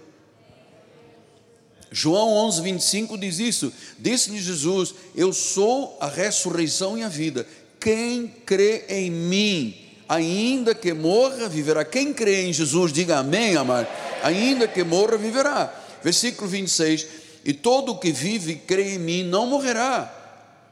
João 1.92 2.30
11, 2.30 2.62
25 2.62 3.18
diz 3.18 3.40
isso: 3.40 3.74
Disse-lhe 3.98 4.40
Jesus: 4.40 4.94
Eu 5.16 5.34
sou 5.34 5.98
a 6.00 6.08
ressurreição 6.08 6.98
e 6.98 7.04
a 7.04 7.10
vida. 7.10 7.48
Quem 7.80 8.28
crê 8.46 8.86
em 8.90 9.10
mim, 9.10 9.76
ainda 10.08 10.76
que 10.76 10.94
morra, 10.94 11.50
viverá. 11.50 11.84
Quem 11.84 12.14
crê 12.14 12.44
em 12.44 12.54
Jesus, 12.54 12.94
diga 12.94 13.18
amém, 13.18 13.56
amado. 13.56 13.88
Ainda 14.22 14.68
que 14.68 14.84
morra, 14.84 15.18
viverá. 15.18 15.74
Versículo 16.04 16.48
26: 16.48 17.08
E 17.50 17.54
todo 17.54 17.98
que 17.98 18.12
vive 18.12 18.52
e 18.52 18.56
crê 18.58 18.94
em 18.94 19.00
mim 19.00 19.24
não 19.24 19.48
morrerá 19.48 20.14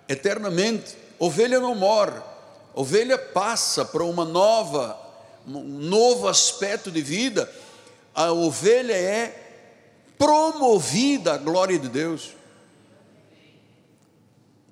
eternamente. 0.07 0.95
Ovelha 1.17 1.59
não 1.59 1.73
morre, 1.73 2.21
ovelha 2.71 3.17
passa 3.17 3.83
para 3.83 4.03
uma 4.03 4.23
nova, 4.23 4.95
um 5.47 5.59
novo 5.59 6.27
aspecto 6.27 6.91
de 6.91 7.01
vida. 7.01 7.51
A 8.13 8.31
ovelha 8.31 8.93
é 8.93 9.63
promovida 10.19 11.33
à 11.33 11.37
glória 11.37 11.79
de 11.79 11.89
Deus. 11.89 12.35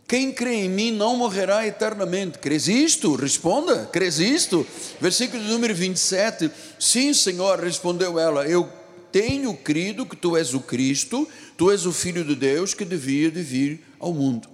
Quem 0.08 0.32
crê 0.32 0.58
em 0.58 0.70
mim 0.70 0.92
não 0.92 1.18
morrerá 1.18 1.66
eternamente. 1.66 2.38
Crês 2.38 2.68
isto? 2.68 3.16
Responda, 3.16 3.90
crês 3.92 4.20
isto? 4.20 4.64
Versículo 5.02 5.42
número 5.42 5.74
27. 5.74 6.52
Sim, 6.80 7.16
Senhor, 7.16 7.60
respondeu 7.60 8.20
ela. 8.20 8.48
Eu 8.48 8.70
tenho 9.16 9.56
crido 9.56 10.06
que 10.06 10.18
tu 10.18 10.36
és 10.36 10.54
o 10.54 10.60
Cristo, 10.60 11.26
tu 11.58 11.72
és 11.72 11.86
o 11.86 11.92
Filho 11.92 12.24
de 12.24 12.36
Deus 12.36 12.74
que 12.74 12.86
devia 12.86 13.32
de 13.32 13.42
vir 13.42 13.86
ao 14.00 14.14
mundo. 14.14 14.48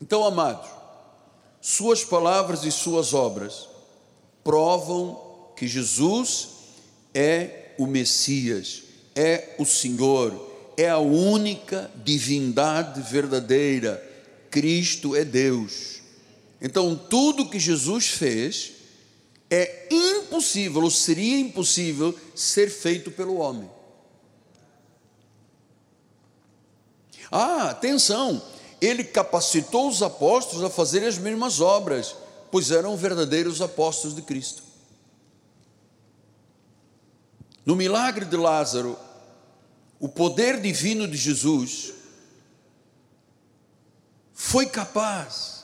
Então, 0.00 0.24
amados, 0.24 0.68
suas 1.60 2.04
palavras 2.04 2.64
e 2.64 2.72
suas 2.72 3.14
obras 3.14 3.68
provam 4.42 5.52
que 5.56 5.68
Jesus 5.68 6.48
é 7.14 7.72
o 7.78 7.86
Messias, 7.86 8.82
é 9.14 9.54
o 9.58 9.64
Senhor, 9.64 10.50
é 10.76 10.88
a 10.88 10.98
única 10.98 11.90
divindade 12.04 13.00
verdadeira 13.02 14.10
Cristo 14.50 15.16
é 15.16 15.24
Deus. 15.24 16.00
Então, 16.60 16.94
tudo 16.94 17.48
que 17.48 17.58
Jesus 17.58 18.08
fez 18.08 18.72
é 19.50 19.88
impossível, 19.90 20.82
ou 20.82 20.90
seria 20.90 21.38
impossível, 21.38 22.14
ser 22.34 22.70
feito 22.70 23.10
pelo 23.10 23.36
homem. 23.36 23.68
Ah, 27.30 27.70
atenção, 27.70 28.42
ele 28.80 29.04
capacitou 29.04 29.88
os 29.88 30.02
apóstolos 30.02 30.64
a 30.64 30.70
fazerem 30.70 31.08
as 31.08 31.18
mesmas 31.18 31.60
obras, 31.60 32.16
pois 32.50 32.70
eram 32.70 32.96
verdadeiros 32.96 33.62
apóstolos 33.62 34.16
de 34.16 34.22
Cristo. 34.22 34.62
No 37.64 37.76
milagre 37.76 38.24
de 38.24 38.36
Lázaro, 38.36 38.98
o 40.00 40.08
poder 40.08 40.60
divino 40.60 41.06
de 41.06 41.16
Jesus 41.16 41.92
foi 44.34 44.66
capaz 44.66 45.62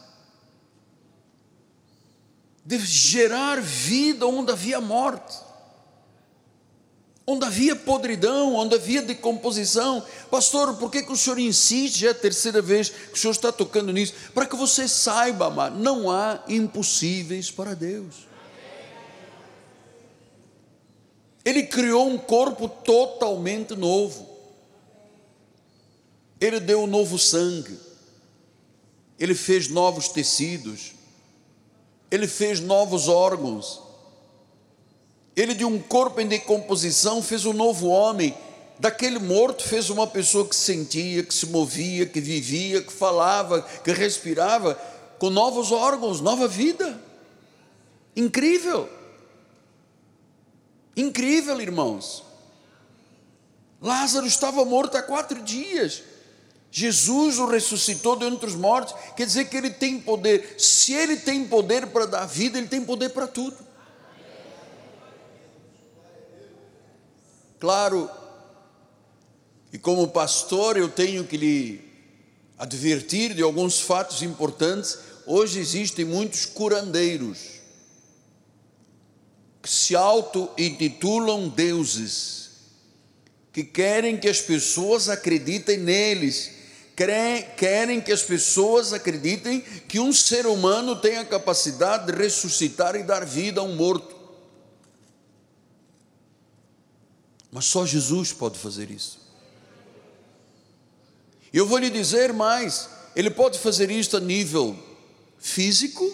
de 2.65 2.79
gerar 2.79 3.61
vida 3.61 4.27
onde 4.27 4.53
havia 4.53 4.81
morte, 4.81 5.37
onde 7.31 7.45
havia 7.45 7.77
podridão, 7.77 8.55
onde 8.55 8.75
havia 8.75 9.03
decomposição. 9.03 10.03
Pastor, 10.31 10.77
por 10.77 10.91
que, 10.91 11.03
que 11.03 11.13
o 11.13 11.17
senhor 11.17 11.39
insiste? 11.39 12.01
Já 12.01 12.09
é 12.09 12.11
a 12.11 12.15
terceira 12.15 12.63
vez 12.63 12.89
que 12.89 13.15
o 13.15 13.17
senhor 13.17 13.33
está 13.33 13.53
tocando 13.53 13.93
nisso. 13.93 14.15
Para 14.33 14.47
que 14.47 14.57
você 14.57 14.89
saiba, 14.89 15.47
amar, 15.47 15.71
não 15.71 16.11
há 16.11 16.43
impossíveis 16.49 17.51
para 17.51 17.75
Deus. 17.75 18.27
Ele 21.45 21.65
criou 21.65 22.09
um 22.09 22.19
corpo 22.19 22.69
totalmente 22.69 23.77
novo. 23.77 24.29
Ele 26.41 26.61
deu 26.61 26.83
um 26.83 26.87
novo 26.87 27.19
sangue 27.19 27.89
ele 29.19 29.35
fez 29.35 29.69
novos 29.69 30.09
tecidos, 30.09 30.93
ele 32.11 32.29
fez 32.29 32.61
novos 32.61 33.09
órgãos, 33.09 33.83
ele 35.41 35.55
de 35.55 35.65
um 35.65 35.79
corpo 35.79 36.21
em 36.21 36.27
decomposição 36.27 37.23
fez 37.23 37.47
um 37.47 37.53
novo 37.53 37.87
homem, 37.87 38.37
daquele 38.77 39.21
morto 39.21 39.63
fez 39.63 39.89
uma 39.89 40.05
pessoa 40.05 40.45
que 40.45 40.57
sentia, 40.57 41.23
que 41.23 41.33
se 41.33 41.47
movia, 41.47 42.07
que 42.07 42.21
vivia, 42.21 42.83
que 42.83 42.93
falava, 42.93 43.63
que 43.63 43.93
respirava, 43.93 44.75
com 45.17 45.31
novos 45.31 45.71
órgãos, 45.71 46.21
nova 46.21 46.49
vida. 46.49 47.01
Incrível. 48.17 48.89
Incrível, 50.97 51.61
irmãos. 51.61 52.25
Lázaro 53.81 54.27
estava 54.27 54.65
morto 54.65 54.97
há 54.97 55.03
quatro 55.03 55.41
dias. 55.41 56.03
Jesus 56.69 57.39
o 57.39 57.47
ressuscitou 57.47 58.17
dentre 58.17 58.47
os 58.47 58.57
mortos, 58.57 58.93
quer 59.17 59.25
dizer 59.25 59.45
que 59.45 59.57
ele 59.57 59.71
tem 59.71 60.01
poder. 60.01 60.57
Se 60.59 60.93
ele 60.95 61.17
tem 61.17 61.45
poder 61.45 61.87
para 61.87 62.07
dar 62.07 62.27
vida, 62.27 62.59
ele 62.59 62.67
tem 62.67 62.85
poder 62.85 63.11
para 63.11 63.29
tudo. 63.29 63.68
Claro, 67.59 68.09
e 69.73 69.79
como 69.79 70.09
pastor 70.09 70.77
eu 70.77 70.89
tenho 70.89 71.25
que 71.25 71.37
lhe 71.37 71.81
advertir 72.59 73.35
de 73.35 73.43
alguns 73.43 73.81
fatos 73.81 74.23
importantes. 74.23 74.99
Hoje 75.27 75.59
existem 75.59 76.05
muitos 76.05 76.47
curandeiros 76.47 77.59
que 79.61 79.69
se 79.69 79.95
auto-intitulam 79.95 81.49
deuses, 81.49 82.51
que 83.53 83.65
querem 83.65 84.17
que 84.17 84.29
as 84.29 84.41
pessoas 84.41 85.09
acreditem 85.09 85.79
neles 85.79 86.59
querem 87.57 88.01
que 88.01 88.11
as 88.11 88.25
pessoas 88.25 88.93
acreditem 88.93 89.61
que 89.87 90.01
um 90.01 90.13
ser 90.13 90.47
humano 90.47 90.97
tem 90.97 91.17
a 91.17 91.25
capacidade 91.25 92.11
de 92.11 92.19
ressuscitar 92.19 92.97
e 92.97 93.05
dar 93.05 93.25
vida 93.25 93.61
a 93.61 93.65
um 93.65 93.77
morto. 93.77 94.18
Mas 97.59 97.65
só 97.65 97.85
Jesus 97.85 98.33
pode 98.33 98.57
fazer 98.57 98.89
isso. 98.89 99.19
Eu 101.53 101.67
vou 101.67 101.79
lhe 101.79 101.91
dizer 101.91 102.33
mais: 102.33 102.89
ele 103.17 103.31
pode 103.31 103.59
fazer 103.59 103.91
isto 103.91 104.17
a 104.17 104.21
nível 104.21 104.79
físico, 105.41 106.09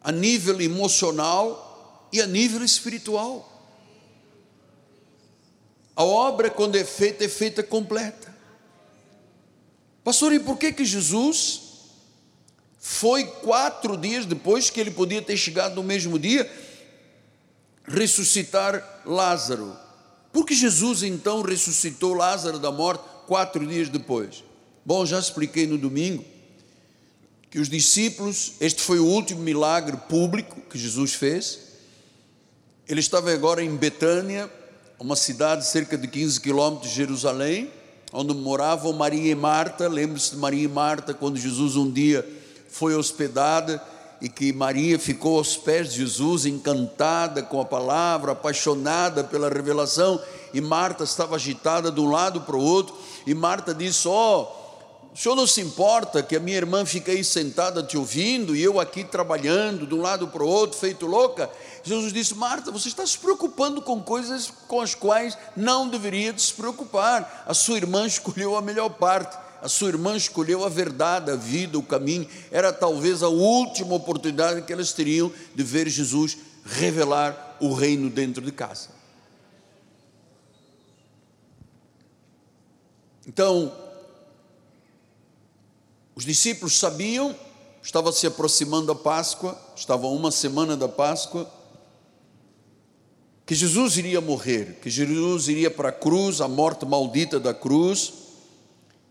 a 0.00 0.10
nível 0.10 0.60
emocional 0.60 2.08
e 2.12 2.20
a 2.20 2.26
nível 2.26 2.64
espiritual. 2.64 3.48
A 5.94 6.02
obra, 6.02 6.50
quando 6.50 6.74
é 6.74 6.84
feita, 6.84 7.24
é 7.24 7.28
feita 7.28 7.62
completa. 7.62 8.34
Pastor, 10.02 10.32
e 10.32 10.40
por 10.40 10.58
que 10.58 10.72
que 10.72 10.84
Jesus 10.84 11.60
foi 12.80 13.26
quatro 13.26 13.96
dias 13.96 14.26
depois 14.26 14.70
que 14.70 14.80
ele 14.80 14.90
podia 14.90 15.22
ter 15.22 15.36
chegado 15.36 15.76
no 15.76 15.84
mesmo 15.84 16.18
dia 16.18 16.52
ressuscitar 17.86 19.02
Lázaro? 19.06 19.83
Por 20.34 20.44
que 20.44 20.54
Jesus 20.54 21.02
então 21.02 21.40
ressuscitou 21.40 22.12
Lázaro 22.12 22.58
da 22.58 22.70
morte 22.70 23.04
quatro 23.26 23.66
dias 23.66 23.88
depois? 23.88 24.44
Bom, 24.84 25.06
já 25.06 25.18
expliquei 25.18 25.66
no 25.66 25.78
domingo 25.78 26.22
que 27.50 27.58
os 27.58 27.70
discípulos, 27.70 28.52
este 28.60 28.82
foi 28.82 28.98
o 28.98 29.06
último 29.06 29.40
milagre 29.40 29.96
público 29.96 30.60
que 30.68 30.76
Jesus 30.76 31.14
fez. 31.14 31.60
Ele 32.86 33.00
estava 33.00 33.32
agora 33.32 33.62
em 33.62 33.74
Betânia, 33.74 34.50
uma 34.98 35.16
cidade 35.16 35.66
cerca 35.66 35.96
de 35.96 36.06
15 36.06 36.40
quilômetros 36.40 36.90
de 36.90 36.96
Jerusalém 36.96 37.70
onde 38.14 38.32
moravam 38.32 38.92
Maria 38.92 39.32
e 39.32 39.34
Marta. 39.34 39.88
Lembre-se 39.88 40.30
de 40.30 40.36
Maria 40.36 40.64
e 40.64 40.68
Marta 40.68 41.12
quando 41.12 41.36
Jesus 41.36 41.74
um 41.74 41.90
dia 41.90 42.26
foi 42.68 42.94
hospedada 42.94 43.82
e 44.24 44.28
que 44.30 44.54
Maria 44.54 44.98
ficou 44.98 45.36
aos 45.36 45.54
pés 45.54 45.92
de 45.92 45.98
Jesus, 45.98 46.46
encantada 46.46 47.42
com 47.42 47.60
a 47.60 47.64
palavra, 47.66 48.32
apaixonada 48.32 49.22
pela 49.22 49.50
revelação, 49.50 50.18
e 50.54 50.62
Marta 50.62 51.04
estava 51.04 51.36
agitada 51.36 51.92
de 51.92 52.00
um 52.00 52.10
lado 52.10 52.40
para 52.40 52.56
o 52.56 52.64
outro, 52.64 52.96
e 53.26 53.34
Marta 53.34 53.74
disse: 53.74 54.08
Ó, 54.08 54.40
oh, 54.40 55.12
o 55.12 55.16
senhor 55.18 55.36
não 55.36 55.46
se 55.46 55.60
importa 55.60 56.22
que 56.22 56.34
a 56.34 56.40
minha 56.40 56.56
irmã 56.56 56.86
fique 56.86 57.10
aí 57.10 57.22
sentada 57.22 57.82
te 57.82 57.98
ouvindo 57.98 58.56
e 58.56 58.62
eu 58.62 58.80
aqui 58.80 59.04
trabalhando 59.04 59.86
de 59.86 59.94
um 59.94 60.00
lado 60.00 60.26
para 60.28 60.42
o 60.42 60.48
outro, 60.48 60.78
feito 60.78 61.04
louca? 61.04 61.50
Jesus 61.82 62.10
disse: 62.10 62.34
Marta, 62.34 62.70
você 62.70 62.88
está 62.88 63.06
se 63.06 63.18
preocupando 63.18 63.82
com 63.82 64.00
coisas 64.00 64.50
com 64.66 64.80
as 64.80 64.94
quais 64.94 65.36
não 65.54 65.86
deveria 65.86 66.32
se 66.38 66.54
preocupar. 66.54 67.44
A 67.46 67.52
sua 67.52 67.76
irmã 67.76 68.06
escolheu 68.08 68.56
a 68.56 68.62
melhor 68.62 68.88
parte. 68.88 69.43
A 69.64 69.68
sua 69.70 69.88
irmã 69.88 70.14
escolheu 70.14 70.62
a 70.62 70.68
verdade, 70.68 71.30
a 71.30 71.36
vida, 71.36 71.78
o 71.78 71.82
caminho. 71.82 72.28
Era 72.50 72.70
talvez 72.70 73.22
a 73.22 73.30
última 73.30 73.94
oportunidade 73.94 74.60
que 74.60 74.70
elas 74.70 74.92
teriam 74.92 75.32
de 75.54 75.62
ver 75.62 75.88
Jesus 75.88 76.36
revelar 76.66 77.56
o 77.58 77.72
reino 77.72 78.10
dentro 78.10 78.44
de 78.44 78.52
casa. 78.52 78.90
Então, 83.26 83.72
os 86.14 86.26
discípulos 86.26 86.78
sabiam, 86.78 87.34
estava 87.82 88.12
se 88.12 88.26
aproximando 88.26 88.92
a 88.92 88.94
Páscoa, 88.94 89.58
estava 89.74 90.08
uma 90.08 90.30
semana 90.30 90.76
da 90.76 90.90
Páscoa, 90.90 91.50
que 93.46 93.54
Jesus 93.54 93.96
iria 93.96 94.20
morrer, 94.20 94.78
que 94.82 94.90
Jesus 94.90 95.48
iria 95.48 95.70
para 95.70 95.88
a 95.88 95.92
cruz, 95.92 96.42
a 96.42 96.48
morte 96.48 96.84
maldita 96.84 97.40
da 97.40 97.54
cruz. 97.54 98.23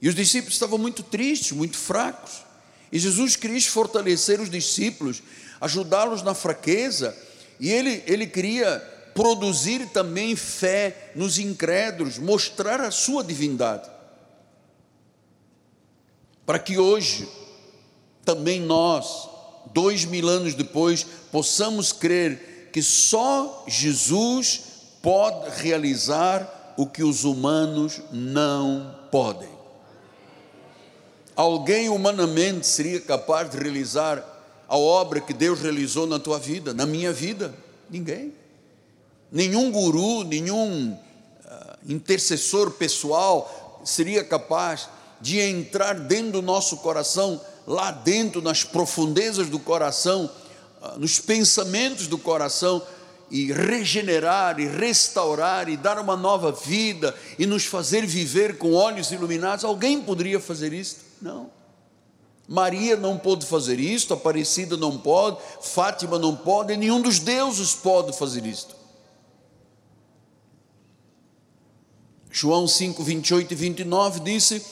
E 0.04 0.10
os 0.10 0.16
discípulos 0.16 0.56
estavam 0.56 0.78
muito 0.78 1.02
tristes, 1.02 1.54
muito 1.54 1.78
fracos. 1.78 2.44
E 2.92 3.00
Jesus 3.00 3.38
queria 3.38 3.62
fortalecer 3.62 4.42
os 4.42 4.50
discípulos, 4.50 5.24
ajudá-los 5.62 6.22
na 6.22 6.34
fraqueza. 6.34 7.18
E 7.58 7.72
ele, 7.72 8.04
ele 8.06 8.28
queria 8.28 8.80
produzir 9.16 9.88
também 9.94 10.36
fé 10.36 11.14
nos 11.16 11.40
incrédulos, 11.40 12.18
mostrar 12.18 12.82
a 12.82 12.92
sua 12.92 13.24
divindade. 13.24 13.90
Para 16.46 16.60
que 16.60 16.78
hoje, 16.78 17.26
também 18.26 18.60
nós, 18.60 19.30
dois 19.74 20.04
mil 20.04 20.28
anos 20.28 20.54
depois, 20.54 21.06
possamos 21.32 21.94
crer 21.94 22.70
que 22.74 22.84
só 22.84 23.64
Jesus 23.70 24.64
pode 25.02 25.62
realizar 25.62 26.74
o 26.76 26.86
que 26.86 27.04
os 27.04 27.24
humanos 27.24 28.02
não 28.12 29.00
podem. 29.10 29.53
Alguém 31.36 31.90
humanamente 31.90 32.68
seria 32.68 33.00
capaz 33.02 33.50
de 33.50 33.58
realizar 33.58 34.24
a 34.68 34.78
obra 34.78 35.20
que 35.20 35.34
Deus 35.34 35.60
realizou 35.60 36.06
na 36.06 36.20
tua 36.20 36.38
vida, 36.38 36.74
na 36.74 36.86
minha 36.86 37.12
vida? 37.12 37.54
Ninguém. 37.90 38.34
Nenhum 39.32 39.72
guru, 39.72 40.24
nenhum 40.24 40.92
uh, 40.92 41.92
intercessor 41.92 42.72
pessoal 42.72 43.82
seria 43.84 44.24
capaz 44.24 44.88
de 45.20 45.40
entrar 45.40 46.00
dentro 46.00 46.34
do 46.34 46.42
nosso 46.42 46.78
coração, 46.78 47.42
lá 47.66 47.90
dentro, 47.92 48.42
nas 48.42 48.64
profundezas 48.64 49.50
do 49.50 49.58
coração, 49.58 50.30
uh, 50.82 51.00
nos 51.00 51.20
pensamentos 51.20 52.08
do 52.08 52.18
coração, 52.18 52.82
e 53.32 53.52
regenerar, 53.52 54.60
e 54.60 54.68
restaurar, 54.68 55.68
e 55.68 55.76
dar 55.76 55.98
uma 55.98 56.16
nova 56.16 56.52
vida, 56.52 57.16
e 57.40 57.48
nos 57.48 57.66
fazer 57.66 58.06
viver 58.06 58.60
com 58.60 58.74
olhos 58.74 59.12
iluminados. 59.12 59.66
Alguém 59.66 60.00
poderia 60.00 60.40
fazer 60.40 60.72
isso? 60.72 60.98
Não. 61.24 61.50
Maria 62.46 62.98
não 62.98 63.18
pôde 63.18 63.46
fazer 63.46 63.80
isto, 63.80 64.14
Aparecida 64.14 64.76
não 64.76 64.98
pode, 64.98 65.38
Fátima 65.62 66.20
não 66.20 66.36
pode, 66.36 66.76
nenhum 66.76 67.02
dos 67.02 67.18
deuses 67.18 67.74
pode 67.74 68.12
fazer 68.18 68.46
isto. 68.46 68.76
João 72.30 72.68
5, 72.68 73.02
28 73.02 73.54
e 73.54 73.56
29 73.56 74.20
disse: 74.20 74.66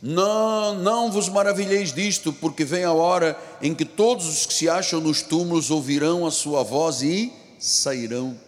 Não, 0.00 0.74
não 0.76 1.12
vos 1.12 1.28
maravilheis 1.28 1.92
disto, 1.92 2.32
porque 2.32 2.64
vem 2.64 2.84
a 2.84 2.94
hora 2.94 3.38
em 3.60 3.74
que 3.74 3.84
todos 3.84 4.26
os 4.26 4.46
que 4.46 4.54
se 4.54 4.70
acham 4.70 5.02
nos 5.02 5.20
túmulos 5.20 5.70
ouvirão 5.70 6.26
a 6.26 6.30
sua 6.30 6.62
voz 6.62 7.02
e 7.02 7.30
sairão. 7.58 8.40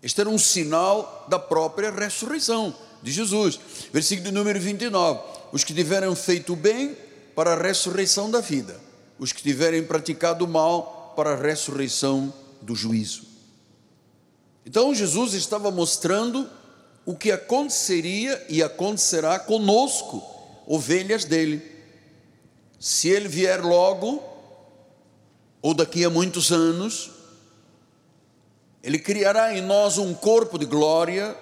Este 0.00 0.20
era 0.20 0.30
um 0.30 0.38
sinal 0.38 1.26
da 1.28 1.38
própria 1.40 1.90
ressurreição 1.90 2.72
de 3.02 3.12
Jesus. 3.12 3.58
Versículo 3.92 4.32
número 4.32 4.60
29. 4.60 5.20
Os 5.52 5.64
que 5.64 5.74
tiveram 5.74 6.14
feito 6.14 6.54
bem 6.54 6.96
para 7.34 7.54
a 7.54 7.62
ressurreição 7.62 8.30
da 8.30 8.40
vida, 8.40 8.78
os 9.18 9.32
que 9.32 9.42
tiverem 9.42 9.82
praticado 9.82 10.46
mal 10.46 11.12
para 11.16 11.32
a 11.32 11.36
ressurreição 11.36 12.32
do 12.60 12.74
juízo. 12.74 13.22
Então 14.64 14.94
Jesus 14.94 15.34
estava 15.34 15.70
mostrando 15.70 16.48
o 17.04 17.16
que 17.16 17.32
aconteceria 17.32 18.44
e 18.48 18.62
acontecerá 18.62 19.38
conosco, 19.38 20.22
ovelhas 20.66 21.24
dele. 21.24 21.62
Se 22.78 23.08
ele 23.08 23.28
vier 23.28 23.60
logo, 23.62 24.22
ou 25.62 25.74
daqui 25.74 26.04
a 26.04 26.10
muitos 26.10 26.52
anos, 26.52 27.10
ele 28.82 28.98
criará 28.98 29.56
em 29.56 29.60
nós 29.60 29.98
um 29.98 30.14
corpo 30.14 30.58
de 30.58 30.64
glória, 30.64 31.36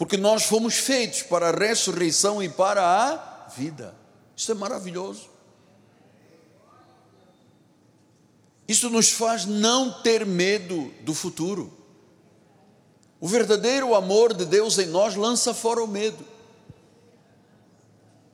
porque 0.00 0.16
nós 0.16 0.44
fomos 0.44 0.78
feitos 0.78 1.22
para 1.22 1.50
a 1.50 1.52
ressurreição 1.52 2.42
e 2.42 2.48
para 2.48 2.82
a 2.82 3.48
vida. 3.50 3.94
Isso 4.34 4.50
é 4.50 4.54
maravilhoso. 4.54 5.28
Isso 8.66 8.88
nos 8.88 9.10
faz 9.10 9.44
não 9.44 10.00
ter 10.00 10.24
medo 10.24 10.90
do 11.02 11.12
futuro. 11.12 11.70
O 13.20 13.28
verdadeiro 13.28 13.94
amor 13.94 14.32
de 14.32 14.46
Deus 14.46 14.78
em 14.78 14.86
nós 14.86 15.16
lança 15.16 15.52
fora 15.52 15.84
o 15.84 15.86
medo. 15.86 16.24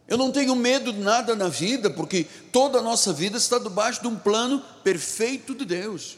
Eu 0.06 0.16
não 0.16 0.30
tenho 0.30 0.54
medo 0.54 0.92
de 0.92 1.00
nada 1.00 1.34
na 1.34 1.48
vida, 1.48 1.90
porque 1.90 2.28
toda 2.52 2.78
a 2.78 2.82
nossa 2.82 3.12
vida 3.12 3.38
está 3.38 3.58
debaixo 3.58 4.02
de 4.02 4.06
um 4.06 4.16
plano 4.16 4.62
perfeito 4.84 5.52
de 5.52 5.64
Deus. 5.64 6.16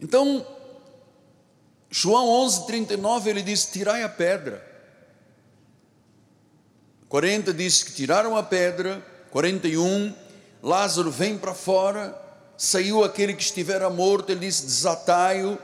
Então, 0.00 0.46
João 1.90 2.28
11:39 2.46 3.26
ele 3.26 3.42
diz: 3.42 3.66
"Tirai 3.66 4.02
a 4.02 4.08
pedra". 4.08 4.70
40 7.08 7.52
diz 7.52 7.82
que 7.82 7.92
tiraram 7.92 8.36
a 8.36 8.42
pedra, 8.42 9.04
41, 9.32 10.14
Lázaro 10.62 11.10
vem 11.10 11.36
para 11.36 11.52
fora, 11.52 12.16
saiu 12.56 13.02
aquele 13.02 13.34
que 13.34 13.42
estivera 13.42 13.90
morto, 13.90 14.30
ele 14.30 14.46
disse: 14.46 14.64
desatai-o. 14.64 15.58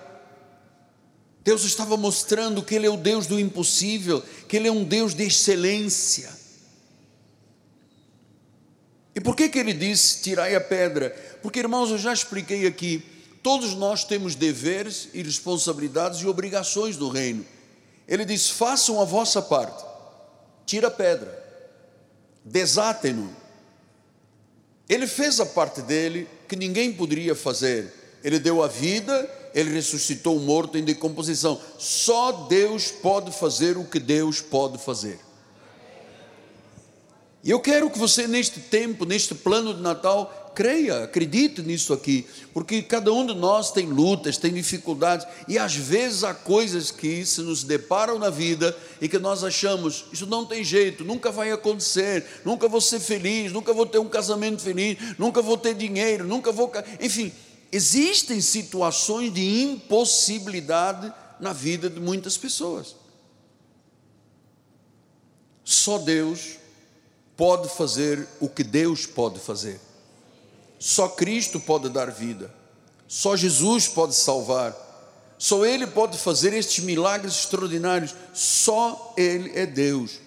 Deus 1.45 1.63
estava 1.63 1.97
mostrando 1.97 2.61
que 2.61 2.75
Ele 2.75 2.89
é 2.89 2.91
o 2.91 2.97
Deus 2.97 3.29
do 3.29 3.39
impossível, 3.39 4.21
que 4.49 4.57
Ele 4.57 4.67
é 4.67 4.73
um 4.73 4.83
Deus 4.83 5.15
de 5.15 5.23
excelência. 5.23 6.29
E 9.15 9.21
por 9.21 9.37
que, 9.37 9.49
que 9.49 9.61
Ele 9.61 9.73
disse: 9.73 10.23
tirai 10.23 10.57
a 10.57 10.61
pedra? 10.61 11.11
Porque, 11.41 11.61
irmãos, 11.61 11.91
eu 11.93 11.99
já 11.99 12.13
expliquei 12.13 12.67
aqui, 12.67 13.05
todos 13.47 13.75
nós 13.75 14.03
temos 14.03 14.35
deveres 14.35 15.09
e 15.15 15.23
responsabilidades 15.23 16.21
e 16.21 16.27
obrigações 16.27 16.97
do 16.97 17.09
reino. 17.09 17.47
Ele 18.09 18.25
diz: 18.25 18.51
façam 18.51 19.01
a 19.01 19.05
vossa 19.05 19.41
parte 19.41 19.85
tira 20.67 20.89
a 20.89 20.91
pedra, 20.91 21.33
desatem-no. 22.45 23.31
Ele 24.89 25.07
fez 25.07 25.39
a 25.39 25.47
parte 25.47 25.81
dele 25.81 26.29
que 26.49 26.57
ninguém 26.57 26.93
poderia 26.93 27.37
fazer. 27.37 28.19
Ele 28.25 28.41
deu 28.41 28.65
a 28.65 28.67
vida, 28.67 29.31
ele 29.55 29.71
ressuscitou 29.71 30.37
o 30.37 30.41
morto 30.41 30.77
em 30.77 30.83
decomposição. 30.83 31.61
Só 31.79 32.33
Deus 32.49 32.91
pode 32.91 33.31
fazer 33.31 33.77
o 33.77 33.85
que 33.85 34.01
Deus 34.01 34.41
pode 34.41 34.79
fazer. 34.79 35.21
E 37.45 37.51
eu 37.53 37.61
quero 37.61 37.89
que 37.89 37.99
você, 37.99 38.27
neste 38.27 38.59
tempo, 38.59 39.05
neste 39.05 39.37
plano 39.37 39.73
de 39.73 39.81
Natal, 39.81 40.46
creia, 40.57 41.05
acredite 41.05 41.61
nisso 41.61 41.93
aqui, 41.93 42.27
porque 42.55 42.81
cada 42.81 43.13
um 43.13 43.27
de 43.27 43.35
nós 43.35 43.71
tem 43.71 43.87
lutas, 43.87 44.39
tem 44.39 44.55
dificuldades, 44.55 45.27
e 45.47 45.59
às 45.59 45.77
vezes 45.77 46.25
há 46.25 46.33
coisas 46.33 46.91
que 46.91 47.27
se 47.27 47.43
nos 47.43 47.63
deparam 47.63 48.19
na 48.19 48.31
vida 48.31 48.75
e 48.99 49.07
que 49.07 49.19
nós 49.19 49.45
achamos, 49.45 50.07
isso 50.11 50.27
não 50.27 50.47
tem 50.47 50.65
jeito, 50.65 51.05
nunca 51.05 51.31
vai 51.31 51.53
acontecer, 51.53 52.25
nunca 52.43 52.67
vou 52.69 52.81
ser 52.81 53.01
feliz, 53.01 53.53
nunca 53.53 53.75
vou 53.75 53.85
ter 53.85 53.99
um 53.99 54.09
casamento 54.09 54.63
feliz, 54.63 54.97
nunca 55.19 55.43
vou 55.43 55.59
ter 55.59 55.75
dinheiro, 55.75 56.25
nunca 56.25 56.51
vou. 56.51 56.73
Enfim, 57.03 57.31
existem 57.71 58.41
situações 58.41 59.35
de 59.35 59.63
impossibilidade 59.63 61.13
na 61.39 61.53
vida 61.53 61.91
de 61.91 62.01
muitas 62.01 62.39
pessoas. 62.39 62.97
Só 65.63 65.99
Deus 65.99 66.57
pode 67.37 67.69
fazer 67.69 68.27
o 68.41 68.49
que 68.49 68.65
Deus 68.65 69.05
pode 69.05 69.39
fazer. 69.39 69.86
Só 70.79 71.09
Cristo 71.09 71.59
pode 71.59 71.89
dar 71.89 72.11
vida, 72.11 72.53
só 73.09 73.37
Jesus 73.37 73.89
pode 73.89 74.15
salvar, 74.15 74.75
só 75.39 75.65
Ele 75.65 75.87
pode 75.87 76.19
fazer 76.19 76.53
estes 76.53 76.85
milagres 76.85 77.35
extraordinários, 77.35 78.15
só 78.35 79.15
Ele 79.17 79.59
é 79.59 79.67
Deus. 79.67 80.21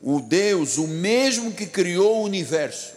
O 0.00 0.20
Deus, 0.20 0.78
o 0.78 0.88
mesmo 0.88 1.52
que 1.52 1.66
criou 1.66 2.18
o 2.18 2.24
universo, 2.24 2.92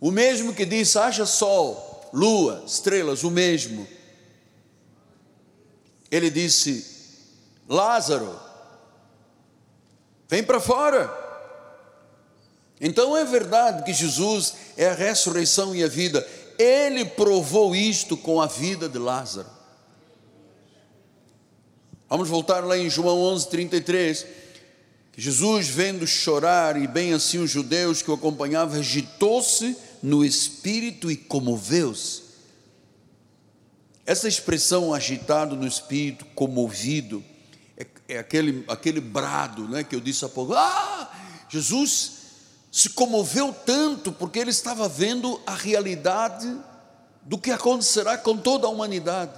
o 0.00 0.10
mesmo 0.10 0.54
que 0.54 0.64
disse: 0.64 0.98
haja 0.98 1.26
sol, 1.26 2.08
lua, 2.12 2.62
estrelas, 2.66 3.24
o 3.24 3.30
mesmo. 3.30 3.86
Ele 6.10 6.30
disse: 6.30 6.84
Lázaro, 7.68 8.38
vem 10.28 10.42
para 10.42 10.60
fora. 10.60 11.27
Então 12.80 13.16
é 13.16 13.24
verdade 13.24 13.82
que 13.82 13.92
Jesus 13.92 14.54
é 14.76 14.88
a 14.88 14.94
ressurreição 14.94 15.74
e 15.74 15.82
a 15.82 15.88
vida. 15.88 16.26
Ele 16.58 17.04
provou 17.04 17.74
isto 17.74 18.16
com 18.16 18.40
a 18.40 18.46
vida 18.46 18.88
de 18.88 18.98
Lázaro. 18.98 19.48
Vamos 22.08 22.28
voltar 22.28 22.64
lá 22.64 22.76
em 22.78 22.88
João 22.88 23.18
11:33. 23.34 24.26
Jesus, 25.16 25.66
vendo 25.66 26.06
chorar 26.06 26.80
e 26.80 26.86
bem 26.86 27.12
assim 27.12 27.38
os 27.38 27.50
judeus 27.50 28.02
que 28.02 28.10
o 28.10 28.14
acompanhavam, 28.14 28.78
agitou-se 28.78 29.76
no 30.00 30.24
espírito 30.24 31.10
e 31.10 31.16
comoveu-se. 31.16 32.22
Essa 34.06 34.28
expressão 34.28 34.94
agitado 34.94 35.56
no 35.56 35.66
espírito, 35.66 36.24
comovido, 36.36 37.22
é, 37.76 37.86
é, 38.08 38.18
aquele, 38.18 38.64
aquele 38.68 39.00
brado 39.00 39.68
né, 39.68 39.84
que 39.84 39.94
eu 39.94 40.00
disse 40.00 40.24
há 40.24 40.28
pouco. 40.28 40.54
Ah, 40.54 41.12
Jesus 41.48 42.17
se 42.70 42.90
comoveu 42.90 43.52
tanto 43.52 44.12
porque 44.12 44.38
ele 44.38 44.50
estava 44.50 44.88
vendo 44.88 45.40
a 45.46 45.54
realidade 45.54 46.54
do 47.22 47.38
que 47.38 47.50
acontecerá 47.50 48.16
com 48.18 48.36
toda 48.36 48.66
a 48.66 48.70
humanidade. 48.70 49.32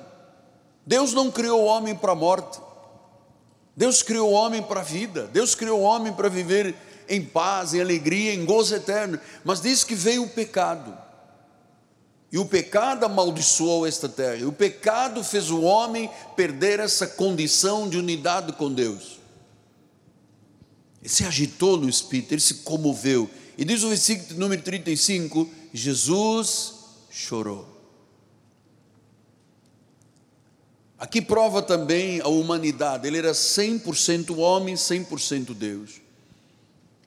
Deus 0.87 1.13
não 1.13 1.31
criou 1.31 1.63
o 1.63 1.67
homem 1.67 1.95
para 1.95 2.13
a 2.13 2.17
morte, 2.17 2.61
Deus 3.77 4.03
criou 4.03 4.31
o 4.31 4.35
homem 4.35 4.63
para 4.63 4.81
a 4.81 4.85
vida, 4.85 5.29
Deus 5.33 5.55
criou 5.55 5.81
o 5.81 5.85
homem 5.85 6.13
para 6.13 6.29
viver 6.29 6.75
em 7.09 7.25
paz, 7.25 7.75
em 7.75 7.81
alegria, 7.81 8.35
em 8.35 8.45
gozo 8.45 8.75
eterno, 8.75 9.19
mas 9.45 9.61
diz 9.61 9.85
que 9.85 9.95
veio 9.95 10.25
o 10.25 10.29
pecado. 10.29 10.97
E 12.33 12.39
o 12.39 12.47
pecado 12.47 13.05
amaldiçoou 13.05 13.87
esta 13.87 14.09
terra. 14.09 14.37
E 14.37 14.45
o 14.45 14.53
pecado 14.53 15.25
fez 15.25 15.51
o 15.51 15.63
homem 15.63 16.09
perder 16.37 16.79
essa 16.79 17.07
condição 17.07 17.89
de 17.89 17.99
unidade 17.99 18.53
com 18.53 18.73
Deus. 18.73 19.20
Ele 21.01 21.09
se 21.09 21.25
agitou 21.25 21.77
no 21.77 21.89
espírito, 21.89 22.33
ele 22.33 22.41
se 22.41 22.55
comoveu. 22.55 23.29
E 23.57 23.65
diz 23.65 23.83
o 23.83 23.89
versículo 23.89 24.39
número 24.39 24.63
35: 24.63 25.49
Jesus 25.73 26.75
chorou. 27.11 27.67
Aqui 30.99 31.23
prova 31.23 31.63
também 31.63 32.21
a 32.21 32.29
humanidade, 32.29 33.07
ele 33.07 33.17
era 33.17 33.33
100% 33.33 34.37
homem, 34.37 34.75
100% 34.75 35.55
Deus. 35.55 35.93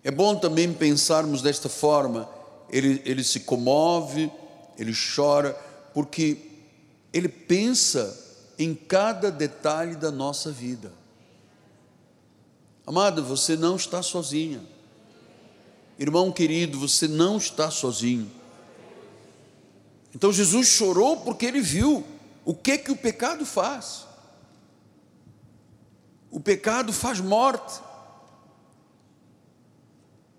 É 0.03 0.09
bom 0.09 0.35
também 0.35 0.73
pensarmos 0.73 1.43
desta 1.43 1.69
forma, 1.69 2.27
ele, 2.71 3.01
ele 3.05 3.23
se 3.23 3.41
comove, 3.41 4.31
ele 4.79 4.93
chora, 5.15 5.53
porque 5.93 6.37
ele 7.13 7.29
pensa 7.29 8.19
em 8.57 8.73
cada 8.73 9.31
detalhe 9.31 9.95
da 9.95 10.11
nossa 10.11 10.51
vida. 10.51 10.91
Amado, 12.85 13.23
você 13.23 13.55
não 13.55 13.75
está 13.75 14.01
sozinha. 14.01 14.61
Irmão 15.97 16.31
querido, 16.31 16.79
você 16.79 17.07
não 17.07 17.37
está 17.37 17.71
sozinho. 17.71 18.29
Então 20.13 20.31
Jesus 20.31 20.67
chorou 20.67 21.17
porque 21.17 21.45
ele 21.45 21.61
viu 21.61 22.05
o 22.45 22.53
que 22.53 22.77
que 22.77 22.91
o 22.91 22.95
pecado 22.95 23.45
faz? 23.45 24.05
O 26.29 26.39
pecado 26.39 26.91
faz 26.91 27.19
morte. 27.19 27.79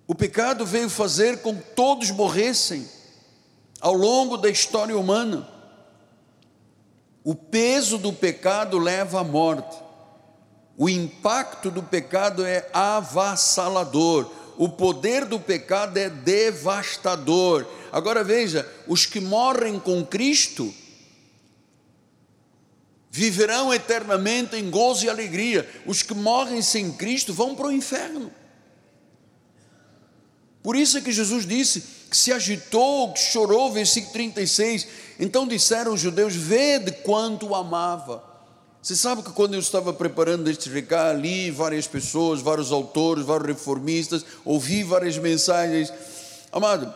O 0.07 0.15
pecado 0.15 0.67
veio 0.67 0.91
fazer 0.91 1.41
com 1.41 1.57
que 1.57 1.71
todos 1.71 2.11
morressem 2.11 2.87
ao 3.81 3.95
longo 3.95 4.37
da 4.37 4.51
história 4.51 4.97
humana. 4.99 5.49
O 7.23 7.35
peso 7.35 7.97
do 7.97 8.13
pecado 8.13 8.79
leva 8.79 9.21
à 9.21 9.25
morte. 9.25 9.84
O 10.77 10.89
impacto 10.89 11.71
do 11.71 11.83
pecado 11.83 12.45
é 12.45 12.69
avassalador. 12.73 14.31
O 14.57 14.69
poder 14.69 15.25
do 15.25 15.39
pecado 15.39 15.97
é 15.97 16.09
devastador. 16.09 17.67
Agora 17.93 18.25
veja: 18.25 18.69
os 18.87 19.07
que 19.07 19.21
morrem 19.21 19.79
com 19.79 20.05
Cristo 20.05 20.73
viverão 23.11 23.73
eternamente 23.73 24.57
em 24.57 24.69
gozo 24.69 25.05
e 25.05 25.09
alegria. 25.09 25.69
Os 25.87 26.03
que 26.03 26.15
morrem 26.15 26.61
sem 26.61 26.93
Cristo 26.93 27.33
vão 27.33 27.55
para 27.55 27.69
o 27.69 27.73
inferno. 27.73 28.33
Por 30.61 30.75
isso 30.75 30.99
é 30.99 31.01
que 31.01 31.13
Jesus 31.13 31.47
disse 31.47 31.83
que 32.11 32.17
se 32.17 32.33
agitou, 32.33 33.13
que 33.13 33.21
chorou, 33.21 33.71
versículo 33.71 34.13
36. 34.13 34.89
Então 35.21 35.47
disseram 35.47 35.95
os 35.95 36.01
judeus: 36.01 36.35
Vede 36.35 36.91
quanto 36.91 37.47
o 37.47 37.55
amava. 37.55 38.34
Você 38.85 38.95
sabe 38.95 39.23
que 39.23 39.33
quando 39.33 39.55
eu 39.55 39.61
estava 39.61 39.95
preparando 39.95 40.51
este 40.51 40.69
recado, 40.69 41.19
li 41.19 41.51
várias 41.51 41.87
pessoas, 41.87 42.43
vários 42.43 42.71
autores, 42.71 43.25
vários 43.25 43.49
reformistas, 43.49 44.27
ouvi 44.45 44.85
várias 44.85 45.17
mensagens. 45.17 45.91
Amado, 46.53 46.93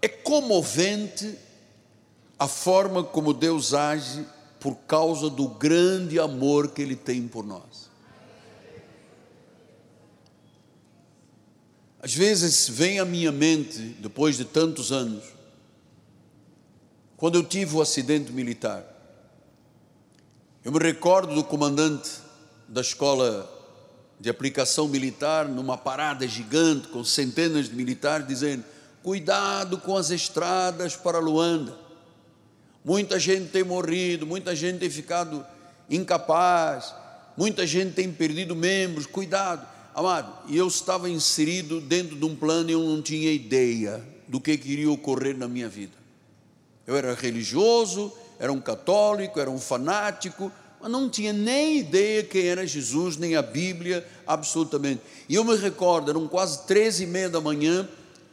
é 0.00 0.06
comovente 0.06 1.36
a 2.38 2.46
forma 2.46 3.02
como 3.02 3.34
Deus 3.34 3.74
age 3.74 4.24
por 4.60 4.76
causa 4.86 5.28
do 5.28 5.48
grande 5.48 6.20
amor 6.20 6.68
que 6.68 6.80
Ele 6.80 6.94
tem 6.94 7.26
por 7.26 7.44
nós. 7.44 7.90
Às 11.98 12.14
vezes 12.14 12.68
vem 12.68 13.00
à 13.00 13.04
minha 13.04 13.32
mente, 13.32 13.80
depois 13.98 14.36
de 14.36 14.44
tantos 14.44 14.92
anos, 14.92 15.24
quando 17.16 17.34
eu 17.34 17.42
tive 17.42 17.74
o 17.74 17.82
acidente 17.82 18.30
militar, 18.30 18.95
eu 20.66 20.72
me 20.72 20.80
recordo 20.80 21.32
do 21.32 21.44
comandante 21.44 22.10
da 22.66 22.80
escola 22.80 23.48
de 24.18 24.28
aplicação 24.28 24.88
militar, 24.88 25.48
numa 25.48 25.78
parada 25.78 26.26
gigante 26.26 26.88
com 26.88 27.04
centenas 27.04 27.68
de 27.68 27.76
militares, 27.76 28.26
dizendo: 28.26 28.64
Cuidado 29.00 29.78
com 29.78 29.96
as 29.96 30.10
estradas 30.10 30.96
para 30.96 31.20
Luanda. 31.20 31.78
Muita 32.84 33.16
gente 33.16 33.48
tem 33.50 33.62
morrido, 33.62 34.26
muita 34.26 34.56
gente 34.56 34.80
tem 34.80 34.90
ficado 34.90 35.46
incapaz, 35.88 36.92
muita 37.36 37.64
gente 37.64 37.92
tem 37.94 38.12
perdido 38.12 38.56
membros. 38.56 39.06
Cuidado, 39.06 39.64
amado. 39.94 40.32
E 40.48 40.56
eu 40.56 40.66
estava 40.66 41.08
inserido 41.08 41.80
dentro 41.80 42.16
de 42.16 42.24
um 42.24 42.34
plano 42.34 42.70
e 42.70 42.72
eu 42.72 42.82
não 42.82 43.00
tinha 43.00 43.30
ideia 43.30 44.02
do 44.26 44.40
que 44.40 44.50
iria 44.50 44.90
ocorrer 44.90 45.38
na 45.38 45.46
minha 45.46 45.68
vida. 45.68 45.94
Eu 46.84 46.96
era 46.96 47.14
religioso, 47.14 48.12
era 48.38 48.52
um 48.52 48.60
católico, 48.60 49.40
era 49.40 49.50
um 49.50 49.58
fanático, 49.58 50.52
mas 50.80 50.90
não 50.90 51.08
tinha 51.08 51.32
nem 51.32 51.78
ideia 51.78 52.22
quem 52.22 52.46
era 52.46 52.66
Jesus, 52.66 53.16
nem 53.16 53.34
a 53.36 53.42
Bíblia, 53.42 54.06
absolutamente. 54.26 55.00
E 55.28 55.34
eu 55.34 55.44
me 55.44 55.56
recordo, 55.56 56.10
eram 56.10 56.28
quase 56.28 56.66
treze 56.66 57.04
e 57.04 57.06
meia 57.06 57.28
da 57.28 57.40
manhã, 57.40 57.88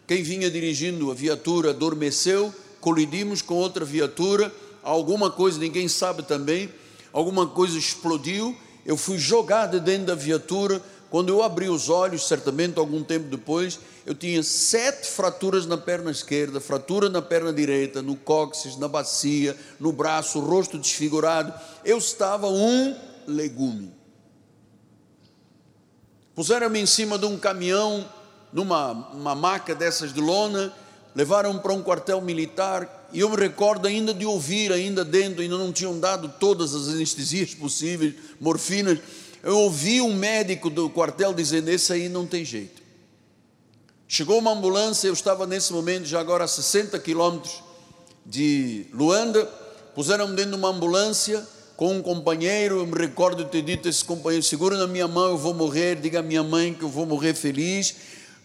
quem 0.06 0.22
vinha 0.22 0.52
dirigindo 0.52 1.10
a 1.10 1.14
viatura 1.14 1.70
adormeceu, 1.70 2.54
colidimos 2.82 3.42
com 3.42 3.56
outra 3.56 3.86
viatura, 3.86 4.54
alguma 4.84 5.32
coisa, 5.32 5.58
ninguém 5.58 5.88
sabe 5.88 6.24
também, 6.24 6.70
alguma 7.14 7.48
coisa 7.48 7.78
explodiu, 7.78 8.56
eu 8.86 8.98
fui 8.98 9.18
jogado 9.18 9.80
dentro 9.80 10.08
da 10.08 10.16
viatura, 10.16 10.82
quando 11.14 11.30
eu 11.30 11.44
abri 11.44 11.70
os 11.70 11.90
olhos, 11.90 12.28
certamente 12.28 12.80
algum 12.80 13.04
tempo 13.04 13.28
depois, 13.30 13.80
eu 14.04 14.16
tinha 14.16 14.42
sete 14.42 15.08
fraturas 15.08 15.68
na 15.68 15.78
perna 15.78 16.10
esquerda, 16.10 16.60
fratura 16.60 17.08
na 17.08 17.22
perna 17.22 17.54
direita, 17.54 18.02
no 18.02 18.16
cóccix, 18.16 18.78
na 18.78 18.88
bacia, 18.88 19.56
no 19.80 19.92
braço, 19.92 20.40
rosto 20.40 20.76
desfigurado. 20.76 21.54
Eu 21.86 22.00
estava 22.00 22.48
um 22.48 22.98
legume. 23.28 23.94
Puseram-me 26.34 26.80
em 26.80 26.88
cima 26.88 27.20
de 27.20 27.28
um 27.28 27.38
caminhão, 27.38 28.10
numa 28.52 28.94
uma 29.14 29.36
maca 29.36 29.76
dessas 29.76 30.12
de 30.12 30.20
lona, 30.20 30.74
levaram 31.14 31.60
para 31.60 31.74
um 31.74 31.84
quartel 31.84 32.22
militar 32.22 33.08
e 33.14 33.20
eu 33.20 33.30
me 33.30 33.36
recordo 33.36 33.88
ainda 33.88 34.16
de 34.16 34.26
ouvir, 34.26 34.72
ainda 34.72 35.06
dentro, 35.06 35.44
ainda 35.44 35.60
não 35.60 35.72
tinham 35.72 36.00
dado 36.00 36.34
todas 36.40 36.74
as 36.74 36.88
anestesias 36.88 37.54
possíveis, 37.54 38.16
morfinas. 38.42 38.98
Eu 39.44 39.58
ouvi 39.60 40.00
um 40.00 40.16
médico 40.16 40.70
do 40.70 40.90
quartel 40.90 41.34
dizendo: 41.34 41.68
Esse 41.68 41.92
aí 41.92 42.08
não 42.08 42.26
tem 42.26 42.46
jeito. 42.46 42.82
Chegou 44.08 44.40
uma 44.40 44.52
ambulância, 44.52 45.08
eu 45.08 45.14
estava 45.14 45.46
nesse 45.46 45.74
momento 45.74 46.06
já 46.06 46.22
agora 46.22 46.46
a 46.46 46.48
60 46.48 46.98
quilômetros 47.00 47.62
de 48.26 48.86
Luanda, 48.94 49.46
puseram-me 49.94 50.36
dentro 50.36 50.52
de 50.52 50.58
uma 50.58 50.70
ambulância 50.70 51.46
com 51.76 51.98
um 51.98 52.02
companheiro, 52.02 52.78
eu 52.78 52.88
me 52.88 52.98
recordo 52.98 53.44
de 53.44 53.50
ter 53.50 53.64
dito 53.64 53.88
a 53.88 53.90
esse 53.90 54.06
companheiro, 54.06 54.46
segura 54.46 54.78
na 54.78 54.88
minha 54.88 55.08
mão, 55.08 55.32
eu 55.32 55.38
vou 55.38 55.54
morrer, 55.54 55.96
diga 55.96 56.20
à 56.20 56.22
minha 56.22 56.44
mãe 56.44 56.74
que 56.74 56.84
eu 56.84 56.90
vou 56.90 57.06
morrer 57.06 57.34
feliz, 57.34 57.96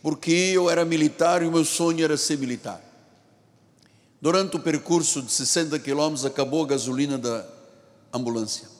porque 0.03 0.33
eu 0.33 0.71
era 0.71 0.85
militar 0.85 1.43
e 1.43 1.47
o 1.47 1.53
meu 1.53 1.65
sonho 1.65 2.03
era 2.03 2.17
ser 2.17 2.39
militar. 2.39 2.83
Durante 4.21 4.57
o 4.57 4.61
percurso 4.61 5.23
de 5.23 5.31
60 5.31 5.79
quilômetros, 5.79 6.25
acabou 6.25 6.65
a 6.65 6.67
gasolina 6.67 7.19
da 7.19 7.47
ambulância. 8.13 8.78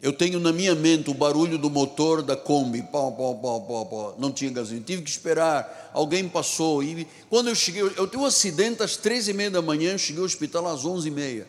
Eu 0.00 0.12
tenho 0.12 0.38
na 0.38 0.52
minha 0.52 0.76
mente 0.76 1.10
o 1.10 1.14
barulho 1.14 1.58
do 1.58 1.68
motor 1.68 2.22
da 2.22 2.36
Kombi, 2.36 2.82
pau, 2.82 3.10
pau, 3.10 3.34
pau, 3.34 3.60
pau, 3.62 3.86
pau. 3.86 4.14
não 4.16 4.30
tinha 4.30 4.48
gasolina, 4.50 4.84
tive 4.86 5.02
que 5.02 5.10
esperar, 5.10 5.90
alguém 5.92 6.28
passou, 6.28 6.84
e 6.84 7.04
quando 7.28 7.48
eu 7.48 7.54
cheguei, 7.54 7.82
eu 7.82 8.06
tive 8.06 8.22
um 8.22 8.24
acidente 8.24 8.80
às 8.80 8.96
três 8.96 9.26
e 9.26 9.32
meia 9.32 9.50
da 9.50 9.60
manhã, 9.60 9.92
eu 9.92 9.98
cheguei 9.98 10.20
ao 10.20 10.26
hospital 10.26 10.68
às 10.68 10.84
onze 10.84 11.08
e 11.08 11.10
meia, 11.10 11.48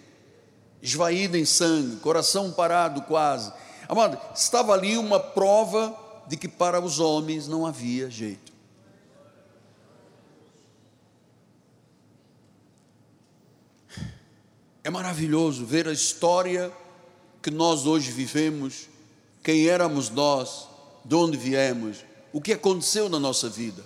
esvaído 0.82 1.38
em 1.38 1.46
sangue, 1.46 1.98
coração 1.98 2.52
parado 2.52 3.04
quase, 3.04 3.54
amado, 3.88 4.18
estava 4.34 4.74
ali 4.74 4.98
uma 4.98 5.20
prova 5.20 5.96
de 6.28 6.36
que 6.36 6.48
para 6.48 6.82
os 6.82 7.00
homens 7.00 7.48
não 7.48 7.68
havia 7.68 8.10
jeito. 8.10 8.52
É 14.84 14.90
maravilhoso 14.90 15.64
ver 15.66 15.88
a 15.88 15.92
história 15.92 16.72
que 17.42 17.52
nós 17.52 17.86
hoje 17.86 18.12
vivemos, 18.12 18.88
quem 19.44 19.68
éramos 19.68 20.10
nós, 20.10 20.68
de 21.06 21.16
onde 21.16 21.38
viemos, 21.38 21.98
o 22.34 22.42
que 22.42 22.54
aconteceu 22.54 23.10
na 23.10 23.20
nossa 23.20 23.50
vida, 23.50 23.84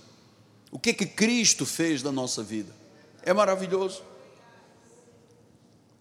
o 0.71 0.79
que 0.79 0.93
que 0.93 1.05
Cristo 1.05 1.65
fez 1.65 2.01
na 2.01 2.11
nossa 2.11 2.43
vida. 2.43 2.73
É 3.21 3.33
maravilhoso. 3.33 4.01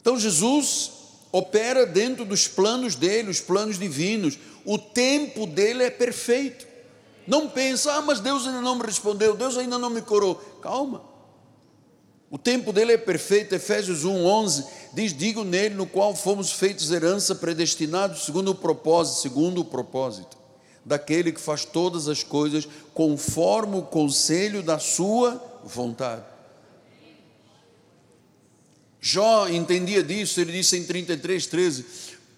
Então 0.01 0.19
Jesus 0.19 0.91
opera 1.31 1.87
dentro 1.87 2.25
dos 2.25 2.49
planos 2.49 2.95
dele, 2.95 3.31
os 3.31 3.41
planos 3.41 3.79
divinos, 3.79 4.39
o 4.65 4.79
tempo 4.79 5.47
dele 5.47 5.85
é 5.85 5.91
perfeito. 5.91 6.67
Não 7.27 7.49
pensa, 7.49 7.95
ah, 7.95 8.03
mas 8.03 8.19
Deus 8.21 8.47
ainda 8.47 8.61
não 8.61 8.75
me 8.75 8.85
respondeu, 8.85 9.37
Deus 9.37 9.57
ainda 9.57 9.79
não 9.79 9.91
me 9.91 10.03
curou. 10.03 10.35
Calma. 10.61 11.12
O 12.33 12.39
tempo 12.39 12.73
dele 12.73 12.93
é 12.93 12.97
perfeito, 12.97 13.55
Efésios 13.55 14.07
1, 14.07 14.25
11, 14.25 14.65
diz, 14.95 15.15
digo 15.15 15.45
nele, 15.45 15.75
no 15.75 15.87
qual 15.87 16.17
fomos 16.17 16.51
feitos 16.51 16.91
herança, 16.91 17.35
predestinados 17.35 18.25
segundo 18.25 18.53
o 18.53 18.55
propósito, 18.55 19.21
segundo 19.21 19.61
o 19.61 19.65
propósito, 19.67 20.39
daquele 20.83 21.31
que 21.31 21.41
faz 21.43 21.67
todas 21.67 22.09
as 22.09 22.23
coisas 22.23 22.67
conforme 22.95 23.77
o 23.77 23.83
conselho 23.83 24.63
da 24.63 24.79
sua 24.79 25.61
vontade. 25.63 26.25
Jó 28.99 29.47
entendia 29.47 30.03
disso, 30.03 30.41
ele 30.41 30.53
disse 30.53 30.79
em 30.79 30.87
33, 30.87 31.47
13: 31.47 31.85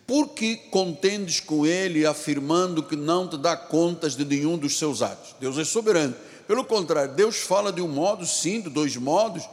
Por 0.05 0.31
que 0.31 0.57
contendes 0.57 1.39
com 1.39 1.65
ele, 1.65 2.05
afirmando 2.05 2.83
que 2.83 2.97
não 2.97 3.29
te 3.29 3.39
dá 3.39 3.57
contas 3.57 4.17
de 4.17 4.25
nenhum 4.25 4.59
dos 4.59 4.77
seus 4.77 5.03
atos? 5.03 5.37
Deus 5.39 5.57
é 5.57 5.65
soberano. 5.65 6.17
Pelo 6.49 6.65
contrário, 6.65 7.15
Deus 7.15 7.37
fala 7.37 7.73
de 7.73 7.81
um 7.81 7.87
modo, 7.87 8.27
sim, 8.27 8.61
de 8.61 8.69
dois 8.69 8.97
modos, 8.97 9.49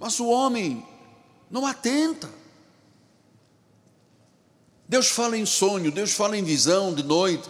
mas 0.00 0.18
o 0.18 0.28
homem 0.28 0.82
não 1.50 1.66
atenta. 1.66 2.30
Deus 4.88 5.08
fala 5.08 5.36
em 5.36 5.44
sonho, 5.44 5.92
Deus 5.92 6.12
fala 6.12 6.36
em 6.36 6.42
visão 6.42 6.94
de 6.94 7.02
noite, 7.02 7.48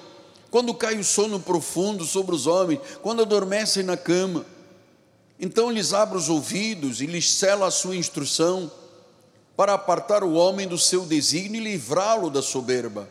quando 0.50 0.74
cai 0.74 0.98
o 0.98 1.04
sono 1.04 1.38
profundo 1.38 2.04
sobre 2.04 2.34
os 2.34 2.48
homens, 2.48 2.80
quando 3.00 3.22
adormecem 3.22 3.84
na 3.84 3.96
cama. 3.96 4.44
Então 5.38 5.70
lhes 5.70 5.94
abre 5.94 6.18
os 6.18 6.28
ouvidos 6.28 7.00
e 7.00 7.06
lhes 7.06 7.32
cela 7.32 7.68
a 7.68 7.70
sua 7.70 7.94
instrução, 7.94 8.70
para 9.56 9.74
apartar 9.74 10.24
o 10.24 10.32
homem 10.32 10.66
do 10.66 10.76
seu 10.76 11.06
desígnio 11.06 11.60
e 11.60 11.64
livrá-lo 11.64 12.30
da 12.30 12.42
soberba, 12.42 13.08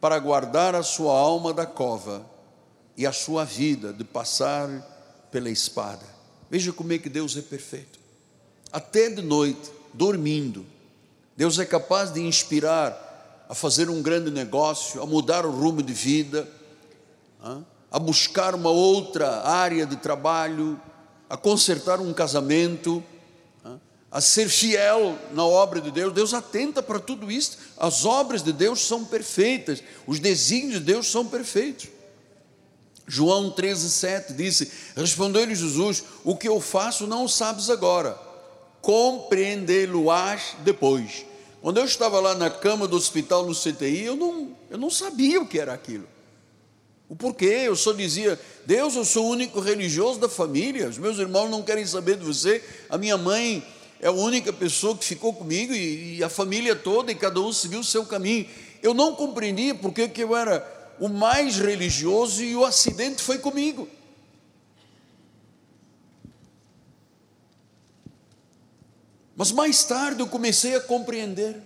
para 0.00 0.18
guardar 0.18 0.74
a 0.74 0.82
sua 0.82 1.16
alma 1.16 1.52
da 1.54 1.66
cova 1.66 2.26
e 2.96 3.06
a 3.06 3.12
sua 3.12 3.44
vida 3.44 3.92
de 3.92 4.02
passar 4.02 4.68
pela 5.30 5.50
espada. 5.50 6.04
Veja 6.50 6.72
como 6.72 6.92
é 6.92 6.98
que 6.98 7.08
Deus 7.08 7.36
é 7.36 7.42
perfeito. 7.42 7.99
Até 8.72 9.10
de 9.10 9.22
noite, 9.22 9.70
dormindo, 9.92 10.64
Deus 11.36 11.58
é 11.58 11.64
capaz 11.64 12.12
de 12.12 12.20
inspirar 12.20 13.46
a 13.48 13.54
fazer 13.54 13.90
um 13.90 14.00
grande 14.00 14.30
negócio, 14.30 15.02
a 15.02 15.06
mudar 15.06 15.44
o 15.44 15.50
rumo 15.50 15.82
de 15.82 15.92
vida, 15.92 16.48
a 17.90 17.98
buscar 17.98 18.54
uma 18.54 18.70
outra 18.70 19.42
área 19.42 19.84
de 19.84 19.96
trabalho, 19.96 20.80
a 21.28 21.36
consertar 21.36 22.00
um 22.00 22.12
casamento, 22.12 23.02
a 24.10 24.20
ser 24.20 24.48
fiel 24.48 25.18
na 25.32 25.44
obra 25.44 25.80
de 25.80 25.90
Deus. 25.90 26.12
Deus 26.12 26.34
atenta 26.34 26.82
para 26.82 26.98
tudo 26.98 27.30
isso. 27.30 27.58
As 27.76 28.04
obras 28.04 28.42
de 28.42 28.52
Deus 28.52 28.80
são 28.80 29.04
perfeitas, 29.04 29.82
os 30.06 30.20
desígnios 30.20 30.78
de 30.78 30.84
Deus 30.84 31.10
são 31.10 31.26
perfeitos. 31.26 31.88
João 33.06 33.50
13,7 33.50 34.36
disse: 34.36 34.70
Respondeu-lhe 34.96 35.54
Jesus: 35.54 36.04
O 36.22 36.36
que 36.36 36.48
eu 36.48 36.60
faço 36.60 37.06
não 37.06 37.24
o 37.24 37.28
sabes 37.28 37.68
agora, 37.68 38.29
compreendê-lo-ás 38.80 40.56
depois. 40.64 41.26
Quando 41.60 41.78
eu 41.78 41.84
estava 41.84 42.18
lá 42.20 42.34
na 42.34 42.48
cama 42.48 42.88
do 42.88 42.96
hospital 42.96 43.44
no 43.44 43.54
CTI, 43.54 44.04
eu 44.04 44.16
não, 44.16 44.56
eu 44.70 44.78
não 44.78 44.90
sabia 44.90 45.40
o 45.40 45.46
que 45.46 45.58
era 45.58 45.74
aquilo. 45.74 46.06
O 47.08 47.16
porquê? 47.16 47.62
Eu 47.64 47.76
só 47.76 47.92
dizia: 47.92 48.40
Deus, 48.64 48.94
eu 48.94 49.04
sou 49.04 49.26
o 49.26 49.30
único 49.30 49.60
religioso 49.60 50.18
da 50.18 50.28
família, 50.28 50.88
os 50.88 50.96
meus 50.96 51.18
irmãos 51.18 51.50
não 51.50 51.62
querem 51.62 51.84
saber 51.84 52.16
de 52.16 52.24
você, 52.24 52.62
a 52.88 52.96
minha 52.96 53.18
mãe 53.18 53.62
é 54.00 54.06
a 54.06 54.12
única 54.12 54.52
pessoa 54.52 54.96
que 54.96 55.04
ficou 55.04 55.34
comigo 55.34 55.74
e, 55.74 56.18
e 56.18 56.24
a 56.24 56.28
família 56.28 56.74
toda, 56.74 57.12
e 57.12 57.14
cada 57.14 57.40
um 57.40 57.52
seguiu 57.52 57.80
o 57.80 57.84
seu 57.84 58.06
caminho. 58.06 58.46
Eu 58.82 58.94
não 58.94 59.14
compreendia 59.14 59.74
porque 59.74 60.08
que 60.08 60.22
eu 60.22 60.34
era 60.34 60.66
o 60.98 61.08
mais 61.08 61.58
religioso 61.58 62.42
e 62.42 62.56
o 62.56 62.64
acidente 62.64 63.22
foi 63.22 63.38
comigo. 63.38 63.86
Mas 69.40 69.52
mais 69.52 69.82
tarde 69.84 70.20
eu 70.20 70.26
comecei 70.26 70.76
a 70.76 70.80
compreender 70.82 71.56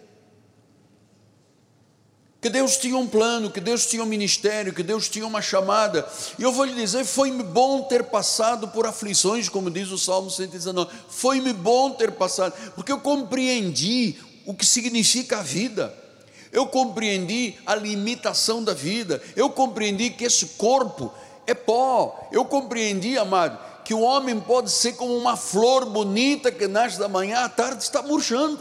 que 2.40 2.48
Deus 2.48 2.76
tinha 2.76 2.96
um 2.96 3.04
plano, 3.04 3.50
que 3.50 3.58
Deus 3.60 3.84
tinha 3.84 4.00
um 4.00 4.06
ministério, 4.06 4.72
que 4.72 4.84
Deus 4.84 5.08
tinha 5.08 5.26
uma 5.26 5.42
chamada. 5.42 6.08
E 6.38 6.44
eu 6.44 6.52
vou 6.52 6.66
lhe 6.66 6.72
dizer, 6.72 7.04
foi-me 7.04 7.42
bom 7.42 7.82
ter 7.82 8.04
passado 8.04 8.68
por 8.68 8.87
aflições, 8.87 9.48
como 9.48 9.72
diz 9.72 9.90
o 9.90 9.98
Salmo 9.98 10.30
119. 10.30 10.88
Foi-me 11.08 11.52
bom 11.52 11.90
ter 11.90 12.12
passado, 12.12 12.54
porque 12.76 12.92
eu 12.92 13.00
compreendi 13.00 14.18
o 14.46 14.54
que 14.54 14.64
significa 14.64 15.40
a 15.40 15.42
vida. 15.42 15.92
Eu 16.52 16.68
compreendi 16.68 17.56
a 17.66 17.74
limitação 17.74 18.62
da 18.62 18.72
vida. 18.72 19.20
Eu 19.34 19.50
compreendi 19.50 20.10
que 20.10 20.22
esse 20.22 20.46
corpo 20.46 21.12
é 21.44 21.54
pó. 21.54 22.28
Eu 22.30 22.44
compreendi, 22.44 23.18
amado, 23.18 23.58
que 23.85 23.92
o 23.92 24.01
homem 24.01 24.40
pode 24.40 24.70
ser 24.70 24.94
como 24.94 25.16
uma 25.16 25.37
flor 25.37 25.85
bonita 25.85 26.51
que 26.51 26.66
nasce 26.66 26.99
da 26.99 27.09
manhã 27.09 27.40
à 27.40 27.49
tarde 27.49 27.83
está 27.83 28.03
murchando. 28.03 28.59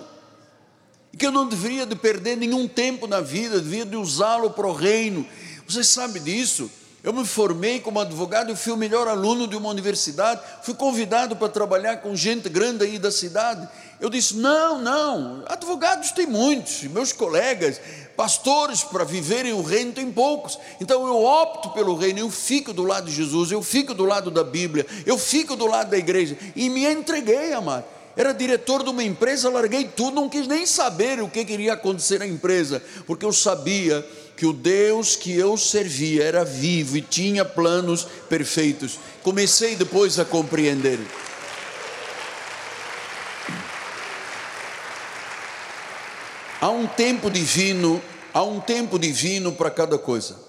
E 1.11 1.17
que 1.17 1.25
eu 1.25 1.31
não 1.31 1.47
deveria 1.47 1.85
de 1.85 1.95
perder 1.95 2.35
nenhum 2.35 2.67
tempo 2.67 3.07
na 3.07 3.21
vida, 3.21 3.59
deveria 3.59 3.85
de 3.85 3.95
usá-lo 3.95 4.49
para 4.49 4.67
o 4.67 4.73
reino. 4.73 5.25
Você 5.67 5.83
sabe 5.83 6.19
disso? 6.19 6.69
Eu 7.03 7.11
me 7.13 7.25
formei 7.25 7.81
como 7.81 7.99
advogado, 7.99 8.49
eu 8.49 8.55
fui 8.55 8.71
o 8.71 8.77
melhor 8.77 9.07
aluno 9.07 9.45
de 9.47 9.57
uma 9.57 9.69
universidade, 9.69 10.41
fui 10.61 10.73
convidado 10.73 11.35
para 11.35 11.49
trabalhar 11.49 11.97
com 11.97 12.15
gente 12.15 12.47
grande 12.47 12.85
aí 12.85 12.97
da 12.97 13.11
cidade. 13.11 13.67
Eu 14.03 14.09
disse: 14.09 14.35
não, 14.35 14.81
não, 14.81 15.45
advogados 15.45 16.11
tem 16.11 16.27
muitos, 16.27 16.83
meus 16.83 17.13
colegas, 17.13 17.79
pastores 18.17 18.83
para 18.83 19.05
viverem 19.05 19.53
o 19.53 19.61
reino 19.61 19.93
tem 19.93 20.11
poucos. 20.11 20.59
Então 20.81 21.07
eu 21.07 21.23
opto 21.23 21.69
pelo 21.69 21.95
reino, 21.95 22.19
eu 22.19 22.29
fico 22.29 22.73
do 22.73 22.83
lado 22.83 23.05
de 23.05 23.15
Jesus, 23.15 23.49
eu 23.49 23.63
fico 23.63 23.93
do 23.93 24.03
lado 24.03 24.29
da 24.29 24.43
Bíblia, 24.43 24.85
eu 25.05 25.17
fico 25.17 25.55
do 25.55 25.65
lado 25.65 25.89
da 25.89 25.97
igreja 25.97 26.37
e 26.53 26.69
me 26.69 26.85
entreguei, 26.85 27.53
amado. 27.53 27.85
Era 28.13 28.33
diretor 28.33 28.83
de 28.83 28.89
uma 28.89 29.05
empresa, 29.05 29.49
larguei 29.49 29.85
tudo, 29.85 30.15
não 30.15 30.27
quis 30.27 30.47
nem 30.47 30.65
saber 30.65 31.21
o 31.21 31.29
que 31.29 31.39
iria 31.39 31.71
acontecer 31.71 32.19
na 32.19 32.27
empresa, 32.27 32.83
porque 33.07 33.23
eu 33.23 33.31
sabia 33.31 34.05
que 34.35 34.45
o 34.45 34.51
Deus 34.51 35.15
que 35.15 35.31
eu 35.31 35.55
servia 35.55 36.25
era 36.25 36.43
vivo 36.43 36.97
e 36.97 37.01
tinha 37.01 37.45
planos 37.45 38.05
perfeitos. 38.27 38.99
Comecei 39.23 39.77
depois 39.77 40.19
a 40.19 40.25
compreender. 40.25 40.99
Há 46.63 46.69
um 46.69 46.87
tempo 46.87 47.29
divino, 47.29 48.01
há 48.33 48.41
um 48.41 48.61
tempo 48.61 48.97
divino 48.97 49.51
para 49.51 49.69
cada 49.69 49.97
coisa. 49.97 50.39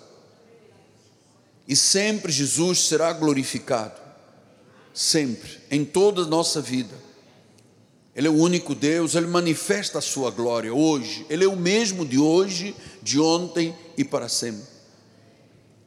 E 1.66 1.74
sempre 1.74 2.30
Jesus 2.30 2.86
será 2.86 3.12
glorificado. 3.12 4.00
Sempre, 4.94 5.58
em 5.68 5.84
toda 5.84 6.22
a 6.22 6.24
nossa 6.24 6.60
vida. 6.60 6.94
Ele 8.14 8.28
é 8.28 8.30
o 8.30 8.36
único 8.36 8.76
Deus, 8.76 9.16
ele 9.16 9.26
manifesta 9.26 9.98
a 9.98 10.00
sua 10.00 10.30
glória 10.30 10.72
hoje. 10.72 11.26
Ele 11.28 11.44
é 11.44 11.48
o 11.48 11.56
mesmo 11.56 12.06
de 12.06 12.16
hoje, 12.16 12.76
de 13.02 13.18
ontem 13.18 13.74
e 13.98 14.04
para 14.04 14.28
sempre. 14.28 14.68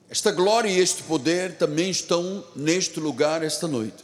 Esta 0.10 0.30
glória 0.30 0.68
e 0.68 0.78
este 0.78 1.04
poder 1.04 1.58
também 1.58 1.90
estão 1.90 2.44
neste 2.54 3.00
lugar 3.00 3.44
esta 3.44 3.66
noite. 3.66 4.04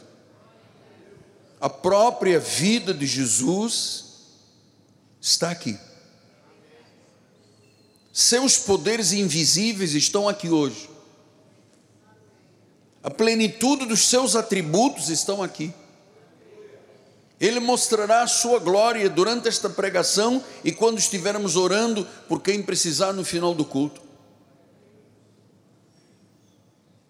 A 1.60 1.68
própria 1.68 2.40
vida 2.40 2.94
de 2.94 3.04
Jesus 3.04 4.06
está 5.20 5.50
aqui. 5.50 5.78
Seus 8.16 8.56
poderes 8.56 9.12
invisíveis 9.12 9.92
estão 9.92 10.28
aqui 10.28 10.48
hoje. 10.48 10.88
A 13.02 13.10
plenitude 13.10 13.86
dos 13.86 14.06
seus 14.08 14.36
atributos 14.36 15.08
estão 15.08 15.42
aqui. 15.42 15.74
Ele 17.40 17.58
mostrará 17.58 18.22
a 18.22 18.28
sua 18.28 18.60
glória 18.60 19.10
durante 19.10 19.48
esta 19.48 19.68
pregação 19.68 20.40
e 20.62 20.70
quando 20.70 20.98
estivermos 20.98 21.56
orando 21.56 22.06
por 22.28 22.40
quem 22.40 22.62
precisar 22.62 23.12
no 23.12 23.24
final 23.24 23.52
do 23.52 23.64
culto. 23.64 24.00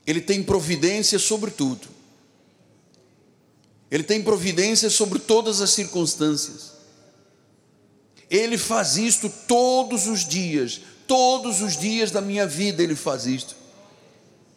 Ele 0.07 0.23
tem 0.23 0.43
providência 0.43 1.19
sobre 1.19 1.51
tudo. 1.51 1.87
Ele 3.91 4.03
tem 4.03 4.23
providência 4.23 4.89
sobre 4.89 5.19
todas 5.19 5.61
as 5.61 5.69
circunstâncias. 5.69 6.73
Ele 8.31 8.57
faz 8.57 8.97
isto 8.97 9.31
todos 9.47 10.07
os 10.07 10.27
dias, 10.27 10.81
Todos 11.07 11.61
os 11.61 11.77
dias 11.77 12.11
da 12.11 12.21
minha 12.21 12.47
vida 12.47 12.83
ele 12.83 12.95
faz 12.95 13.27
isto. 13.27 13.55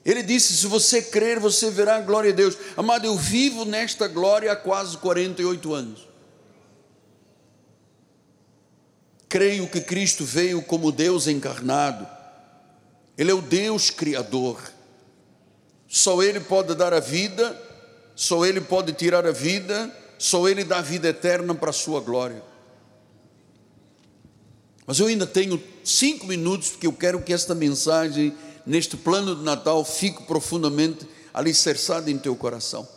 Ele 0.05 0.23
disse: 0.23 0.55
Se 0.55 0.67
você 0.67 1.01
crer, 1.01 1.39
você 1.39 1.69
verá 1.69 1.97
a 1.97 2.01
glória 2.01 2.31
de 2.31 2.37
Deus. 2.37 2.57
Amado, 2.77 3.05
eu 3.05 3.17
vivo 3.17 3.65
nesta 3.65 4.07
glória 4.07 4.51
há 4.51 4.55
quase 4.55 4.97
48 4.97 5.73
anos. 5.73 6.07
Creio 9.27 9.67
que 9.67 9.81
Cristo 9.81 10.23
veio 10.23 10.61
como 10.61 10.91
Deus 10.91 11.27
encarnado. 11.27 12.07
Ele 13.17 13.31
é 13.31 13.33
o 13.33 13.41
Deus 13.41 13.89
Criador. 13.89 14.61
Só 15.87 16.23
Ele 16.23 16.39
pode 16.39 16.73
dar 16.75 16.93
a 16.93 16.99
vida, 16.99 17.59
só 18.15 18.45
Ele 18.45 18.61
pode 18.61 18.93
tirar 18.93 19.25
a 19.25 19.31
vida, 19.31 19.93
só 20.17 20.47
Ele 20.47 20.63
dá 20.63 20.79
a 20.79 20.81
vida 20.81 21.09
eterna 21.09 21.53
para 21.53 21.71
a 21.71 21.73
sua 21.73 21.99
glória. 21.99 22.41
Mas 24.87 24.99
eu 24.99 25.07
ainda 25.07 25.27
tenho 25.27 25.61
cinco 25.83 26.25
minutos, 26.25 26.69
porque 26.69 26.87
eu 26.87 26.93
quero 26.93 27.21
que 27.21 27.33
esta 27.33 27.53
mensagem, 27.53 28.33
neste 28.65 28.95
plano 28.95 29.35
de 29.35 29.43
Natal, 29.43 29.83
fique 29.83 30.23
profundamente 30.23 31.05
alicerçada 31.33 32.09
em 32.09 32.17
teu 32.17 32.33
coração. 32.37 32.87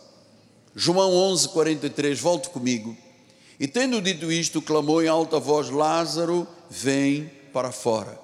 João 0.75 1.13
11, 1.13 1.49
43, 1.49 2.21
volte 2.21 2.49
comigo. 2.51 2.97
E 3.59 3.67
tendo 3.67 4.01
dito 4.01 4.31
isto, 4.31 4.63
clamou 4.63 5.03
em 5.03 5.09
alta 5.09 5.41
voz: 5.41 5.69
Lázaro, 5.69 6.47
vem 6.71 7.29
para 7.53 7.73
fora. 7.73 8.19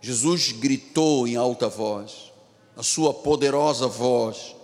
Jesus 0.00 0.52
gritou 0.52 1.28
em 1.28 1.36
alta 1.36 1.68
voz, 1.68 2.32
a 2.74 2.82
sua 2.82 3.12
poderosa 3.12 3.86
voz, 3.86 4.56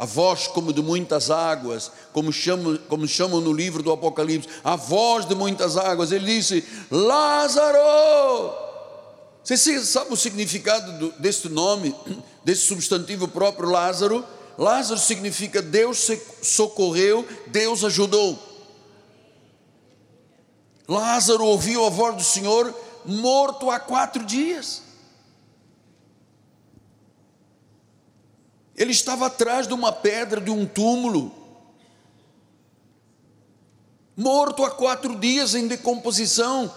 a 0.00 0.06
voz 0.06 0.46
como 0.46 0.72
de 0.72 0.80
muitas 0.80 1.30
águas, 1.30 1.92
como 2.10 2.32
chamam, 2.32 2.78
como 2.88 3.06
chamam 3.06 3.38
no 3.38 3.52
livro 3.52 3.82
do 3.82 3.92
Apocalipse, 3.92 4.48
a 4.64 4.74
voz 4.74 5.26
de 5.26 5.34
muitas 5.34 5.76
águas. 5.76 6.10
Ele 6.10 6.24
disse: 6.24 6.64
Lázaro! 6.90 7.78
Você 9.44 9.84
sabe 9.84 10.14
o 10.14 10.16
significado 10.16 11.12
deste 11.18 11.50
nome, 11.50 11.94
desse 12.42 12.62
substantivo 12.62 13.28
próprio 13.28 13.68
Lázaro? 13.68 14.24
Lázaro 14.56 14.98
significa 14.98 15.60
Deus 15.60 16.08
socorreu, 16.42 17.26
Deus 17.48 17.84
ajudou. 17.84 18.38
Lázaro 20.88 21.44
ouviu 21.44 21.84
a 21.84 21.90
voz 21.90 22.16
do 22.16 22.24
Senhor 22.24 22.74
morto 23.04 23.70
há 23.70 23.78
quatro 23.78 24.24
dias. 24.24 24.82
Ele 28.80 28.92
estava 28.92 29.26
atrás 29.26 29.68
de 29.68 29.74
uma 29.74 29.92
pedra, 29.92 30.40
de 30.40 30.50
um 30.50 30.64
túmulo, 30.64 31.30
morto 34.16 34.64
há 34.64 34.70
quatro 34.70 35.16
dias 35.16 35.54
em 35.54 35.68
decomposição. 35.68 36.72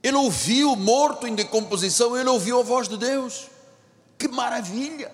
Ele 0.00 0.14
ouviu, 0.14 0.76
morto 0.76 1.26
em 1.26 1.34
decomposição, 1.34 2.16
ele 2.16 2.28
ouviu 2.28 2.60
a 2.60 2.62
voz 2.62 2.88
de 2.88 2.96
Deus. 2.96 3.48
Que 4.16 4.28
maravilha! 4.28 5.12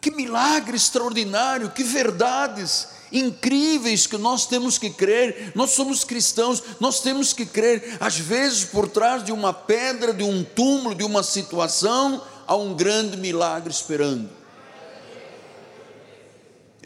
Que 0.00 0.12
milagre 0.12 0.76
extraordinário, 0.76 1.72
que 1.72 1.82
verdades 1.82 2.86
incríveis 3.10 4.06
que 4.06 4.16
nós 4.16 4.46
temos 4.46 4.78
que 4.78 4.90
crer. 4.90 5.50
Nós 5.56 5.70
somos 5.70 6.04
cristãos, 6.04 6.62
nós 6.78 7.00
temos 7.00 7.32
que 7.32 7.44
crer. 7.44 7.96
Às 7.98 8.16
vezes, 8.16 8.64
por 8.64 8.88
trás 8.88 9.24
de 9.24 9.32
uma 9.32 9.52
pedra, 9.52 10.14
de 10.14 10.22
um 10.22 10.44
túmulo, 10.44 10.94
de 10.94 11.02
uma 11.02 11.24
situação, 11.24 12.22
há 12.46 12.54
um 12.54 12.74
grande 12.74 13.16
milagre 13.16 13.72
esperando. 13.72 14.35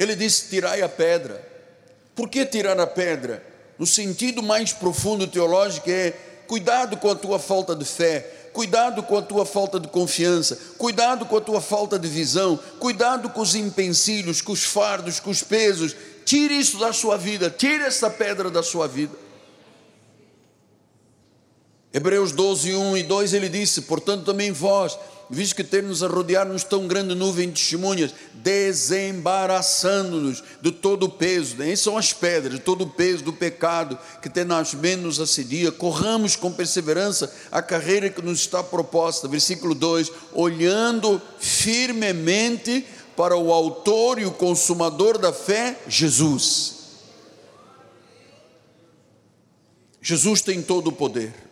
Ele 0.01 0.17
disse: 0.17 0.49
Tirai 0.49 0.81
a 0.81 0.89
pedra. 0.89 1.47
Por 2.15 2.31
que 2.31 2.47
tirar 2.47 2.81
a 2.81 2.87
pedra? 2.87 3.45
No 3.79 3.87
sentido 3.87 4.43
mais 4.43 4.73
profundo 4.73 5.27
teológico, 5.27 5.91
é 5.91 6.15
cuidado 6.47 6.97
com 6.97 7.11
a 7.11 7.15
tua 7.15 7.39
falta 7.39 7.77
de 7.77 7.85
fé, 7.85 8.21
cuidado 8.53 9.03
com 9.03 9.19
a 9.19 9.23
tua 9.23 9.45
falta 9.45 9.79
de 9.79 9.89
confiança, 9.89 10.59
cuidado 10.79 11.27
com 11.27 11.37
a 11.37 11.41
tua 11.41 11.61
falta 11.61 11.99
de 11.99 12.09
visão, 12.09 12.59
cuidado 12.79 13.29
com 13.29 13.43
os 13.43 13.55
empecilhos, 13.55 14.41
com 14.41 14.53
os 14.53 14.65
fardos, 14.65 15.21
com 15.21 15.31
os 15.31 15.43
pesos. 15.43 15.95
Tire 16.25 16.59
isso 16.59 16.79
da 16.79 16.95
sua 16.95 17.19
vida, 17.19 17.51
tire 17.51 17.85
essa 17.85 18.09
pedra 18.09 18.51
da 18.51 18.63
sua 18.63 18.89
vida. 18.89 19.15
Hebreus 21.93 22.33
12, 22.33 22.75
1 22.75 22.97
e 22.97 23.03
2 23.03 23.35
ele 23.35 23.51
disse: 23.51 23.83
Portanto, 23.83 24.25
também 24.25 24.51
vós, 24.51 24.99
visto 25.31 25.55
que 25.55 25.63
temos 25.63 26.03
a 26.03 26.09
rodear-nos 26.09 26.65
tão 26.65 26.89
grande 26.89 27.15
nuvem 27.15 27.49
de 27.49 27.61
testemunhas, 27.61 28.13
desembaraçando-nos 28.35 30.43
de 30.61 30.73
todo 30.73 31.05
o 31.05 31.09
peso, 31.09 31.55
nem 31.57 31.77
são 31.77 31.97
as 31.97 32.13
pedras, 32.13 32.55
de 32.55 32.61
todo 32.61 32.83
o 32.83 32.91
peso 32.91 33.23
do 33.23 33.33
pecado 33.33 33.97
que 34.21 34.29
tenazmente 34.29 35.03
nos 35.03 35.21
assedia, 35.21 35.71
corramos 35.71 36.35
com 36.35 36.53
perseverança 36.53 37.33
a 37.53 37.63
carreira 37.63 38.11
que 38.11 38.21
nos 38.21 38.41
está 38.41 38.61
proposta. 38.61 39.29
Versículo 39.29 39.73
2: 39.73 40.11
olhando 40.33 41.23
firmemente 41.39 42.85
para 43.17 43.37
o 43.37 43.53
Autor 43.53 44.19
e 44.19 44.27
o 44.27 44.33
Consumador 44.33 45.17
da 45.17 45.33
fé, 45.33 45.79
Jesus. 45.87 46.81
Jesus 50.03 50.41
tem 50.41 50.61
todo 50.61 50.89
o 50.89 50.93
poder. 50.93 51.50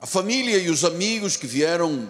A 0.00 0.06
família 0.06 0.56
e 0.58 0.70
os 0.70 0.84
amigos 0.84 1.36
que 1.36 1.46
vieram 1.46 2.08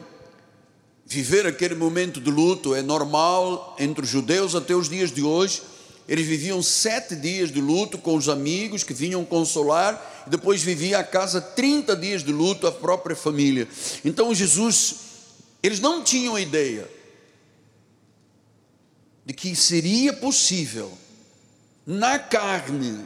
viver 1.06 1.46
aquele 1.46 1.74
momento 1.74 2.20
de 2.20 2.30
luto 2.30 2.74
é 2.74 2.82
normal 2.82 3.74
entre 3.78 4.04
os 4.04 4.10
judeus 4.10 4.54
até 4.54 4.74
os 4.74 4.90
dias 4.90 5.10
de 5.10 5.22
hoje. 5.22 5.62
Eles 6.06 6.26
viviam 6.26 6.62
sete 6.62 7.16
dias 7.16 7.50
de 7.50 7.62
luto 7.62 7.96
com 7.96 8.14
os 8.14 8.28
amigos 8.28 8.84
que 8.84 8.92
vinham 8.92 9.24
consolar, 9.24 10.24
e 10.26 10.30
depois 10.30 10.62
vivia 10.62 10.98
a 10.98 11.04
casa 11.04 11.40
30 11.40 11.96
dias 11.96 12.22
de 12.22 12.30
luto 12.30 12.66
a 12.66 12.72
própria 12.72 13.16
família. 13.16 13.66
Então 14.04 14.34
Jesus, 14.34 14.96
eles 15.62 15.80
não 15.80 16.04
tinham 16.04 16.38
ideia 16.38 16.86
de 19.24 19.32
que 19.32 19.56
seria 19.56 20.12
possível, 20.12 20.92
na 21.86 22.18
carne, 22.18 23.00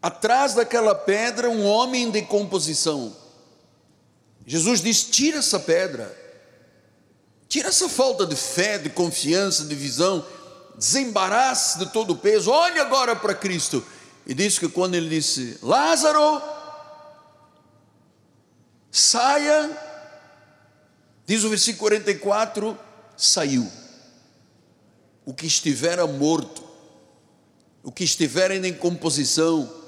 atrás 0.00 0.54
daquela 0.54 0.94
pedra, 0.94 1.50
um 1.50 1.64
homem 1.64 2.04
em 2.04 2.10
decomposição 2.10 3.20
Jesus 4.46 4.80
diz: 4.80 5.04
tira 5.04 5.38
essa 5.38 5.58
pedra, 5.60 6.16
tira 7.48 7.68
essa 7.68 7.88
falta 7.88 8.26
de 8.26 8.36
fé, 8.36 8.78
de 8.78 8.90
confiança, 8.90 9.64
de 9.64 9.74
visão, 9.74 10.24
desembarace 10.76 11.78
de 11.78 11.86
todo 11.92 12.12
o 12.12 12.16
peso, 12.16 12.50
olhe 12.50 12.78
agora 12.78 13.14
para 13.14 13.34
Cristo. 13.34 13.84
E 14.26 14.34
diz 14.34 14.58
que 14.58 14.68
quando 14.68 14.94
ele 14.94 15.08
disse: 15.08 15.58
Lázaro, 15.62 16.42
saia, 18.90 19.70
diz 21.26 21.44
o 21.44 21.48
versículo 21.48 21.90
44, 21.90 22.78
saiu. 23.16 23.70
O 25.24 25.32
que 25.32 25.46
estivera 25.46 26.06
morto, 26.06 26.64
o 27.82 27.92
que 27.92 28.02
estiver 28.02 28.50
em 28.50 28.60
decomposição, 28.60 29.81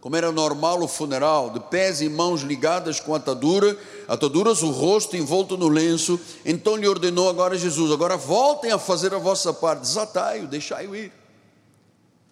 como 0.00 0.16
era 0.16 0.30
normal 0.30 0.82
o 0.82 0.88
funeral, 0.88 1.50
de 1.50 1.60
pés 1.60 2.00
e 2.00 2.08
mãos 2.08 2.42
ligadas 2.42 3.00
com 3.00 3.14
atadura, 3.14 3.76
ataduras, 4.06 4.62
o 4.62 4.70
rosto 4.70 5.16
envolto 5.16 5.56
no 5.56 5.68
lenço. 5.68 6.20
Então 6.44 6.76
lhe 6.76 6.86
ordenou 6.86 7.28
agora 7.28 7.58
Jesus: 7.58 7.90
agora 7.90 8.16
voltem 8.16 8.70
a 8.70 8.78
fazer 8.78 9.12
a 9.12 9.18
vossa 9.18 9.52
parte, 9.52 9.80
desatai-o, 9.80 10.46
deixai-o 10.46 10.94
ir. 10.94 11.12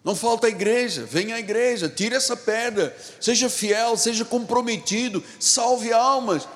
Não 0.03 0.15
falta 0.15 0.47
a 0.47 0.49
igreja, 0.49 1.05
venha 1.05 1.35
à 1.35 1.39
igreja, 1.39 1.89
tire 1.89 2.15
essa 2.15 2.37
pedra, 2.37 2.95
seja 3.19 3.49
fiel, 3.49 3.97
seja 3.97 4.23
comprometido, 4.23 5.21
salve 5.37 5.91
almas. 5.91 6.47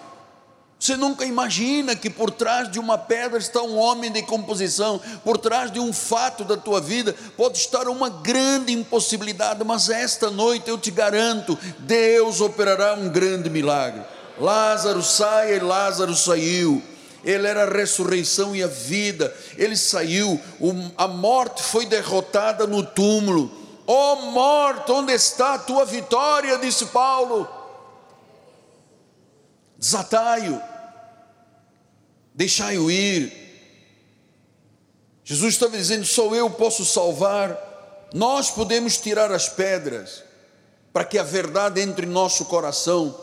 Você 0.82 0.98
nunca 0.98 1.24
imagina 1.24 1.96
que 1.96 2.10
por 2.10 2.32
trás 2.32 2.72
de 2.72 2.80
uma 2.80 2.98
pedra 2.98 3.38
está 3.38 3.62
um 3.62 3.78
homem 3.78 4.12
de 4.12 4.24
composição, 4.24 5.00
por 5.24 5.38
trás 5.38 5.72
de 5.72 5.80
um 5.80 5.94
fato 5.94 6.44
da 6.44 6.58
tua 6.58 6.82
vida 6.82 7.16
pode 7.38 7.60
estar 7.60 7.88
uma 7.88 8.10
grande 8.10 8.74
impossibilidade, 8.74 9.64
mas 9.64 9.92
esta 9.92 10.32
noite 10.32 10.72
eu 10.72 10.80
te 10.80 10.90
garanto, 10.90 11.56
Deus 11.78 12.42
operará 12.42 12.96
um 12.96 13.10
grande 13.10 13.48
milagre. 13.48 14.02
Lázaro 14.40 15.04
sai 15.04 15.58
e 15.58 15.60
Lázaro 15.60 16.16
saiu. 16.16 16.82
Ele 17.24 17.48
era 17.48 17.66
a 17.66 17.72
ressurreição 17.72 18.56
e 18.56 18.64
a 18.64 18.68
vida. 18.68 19.32
Ele 19.60 19.78
saiu, 19.78 20.42
a 20.98 21.08
morte 21.08 21.62
foi 21.62 21.86
derrotada 21.86 22.66
no 22.66 22.82
túmulo. 22.82 23.52
Ó 23.86 24.14
oh, 24.14 24.16
morte, 24.32 24.92
onde 24.92 25.14
está 25.14 25.54
a 25.54 25.60
tua 25.60 25.86
vitória? 25.86 26.58
disse 26.58 26.88
Paulo. 26.88 27.48
Desatai-o 29.78 30.71
deixai-o 32.34 32.90
ir. 32.90 33.32
Jesus 35.24 35.54
estava 35.54 35.78
dizendo: 35.78 36.06
sou 36.06 36.36
eu 36.36 36.50
posso 36.50 36.86
salvar. 36.86 37.70
Nós 38.14 38.52
podemos 38.52 38.98
tirar 38.98 39.32
as 39.32 39.48
pedras 39.48 40.24
para 40.92 41.06
que 41.06 41.18
a 41.18 41.24
verdade 41.24 41.80
entre 41.80 42.06
em 42.06 42.10
nosso 42.10 42.46
coração. 42.46 43.16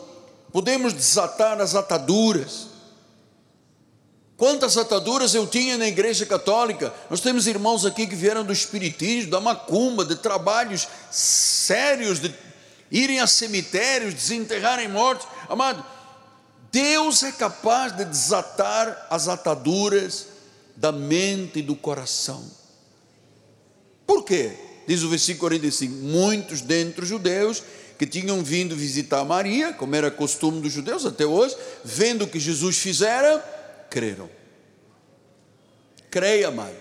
Podemos 0.51 0.93
desatar 0.93 1.61
as 1.61 1.75
ataduras. 1.75 2.67
Quantas 4.35 4.77
ataduras 4.77 5.35
eu 5.35 5.45
tinha 5.45 5.77
na 5.77 5.87
igreja 5.87 6.25
católica? 6.25 6.93
Nós 7.09 7.19
temos 7.19 7.45
irmãos 7.45 7.85
aqui 7.85 8.07
que 8.07 8.15
vieram 8.15 8.43
do 8.43 8.53
espiritismo, 8.53 9.29
da 9.29 9.41
macumba, 9.41 10.05
de 10.05 10.15
trabalhos 10.15 10.87
sérios, 11.11 12.19
de 12.19 12.33
irem 12.89 13.19
a 13.19 13.27
cemitérios, 13.27 14.13
desenterrarem 14.13 14.87
mortos. 14.87 15.27
Amado, 15.49 15.85
Deus 16.71 17.23
é 17.23 17.31
capaz 17.31 17.95
de 17.95 18.05
desatar 18.05 19.07
as 19.09 19.27
ataduras 19.27 20.27
da 20.75 20.91
mente 20.91 21.59
e 21.59 21.63
do 21.63 21.75
coração. 21.75 22.43
Por 24.05 24.23
quê? 24.23 24.53
Diz 24.87 25.03
o 25.03 25.09
versículo 25.09 25.49
45: 25.49 25.93
Muitos 25.93 26.61
dentre 26.61 27.03
os 27.03 27.09
judeus 27.09 27.63
que 27.97 28.05
tinham 28.05 28.43
vindo 28.43 28.75
visitar 28.75 29.25
Maria, 29.25 29.73
como 29.73 29.95
era 29.95 30.09
costume 30.09 30.61
dos 30.61 30.71
judeus 30.71 31.05
até 31.05 31.25
hoje, 31.25 31.55
vendo 31.83 32.23
o 32.23 32.27
que 32.27 32.39
Jesus 32.39 32.77
fizera, 32.77 33.39
creram. 33.89 34.29
Creia, 36.09 36.49
mãe. 36.49 36.73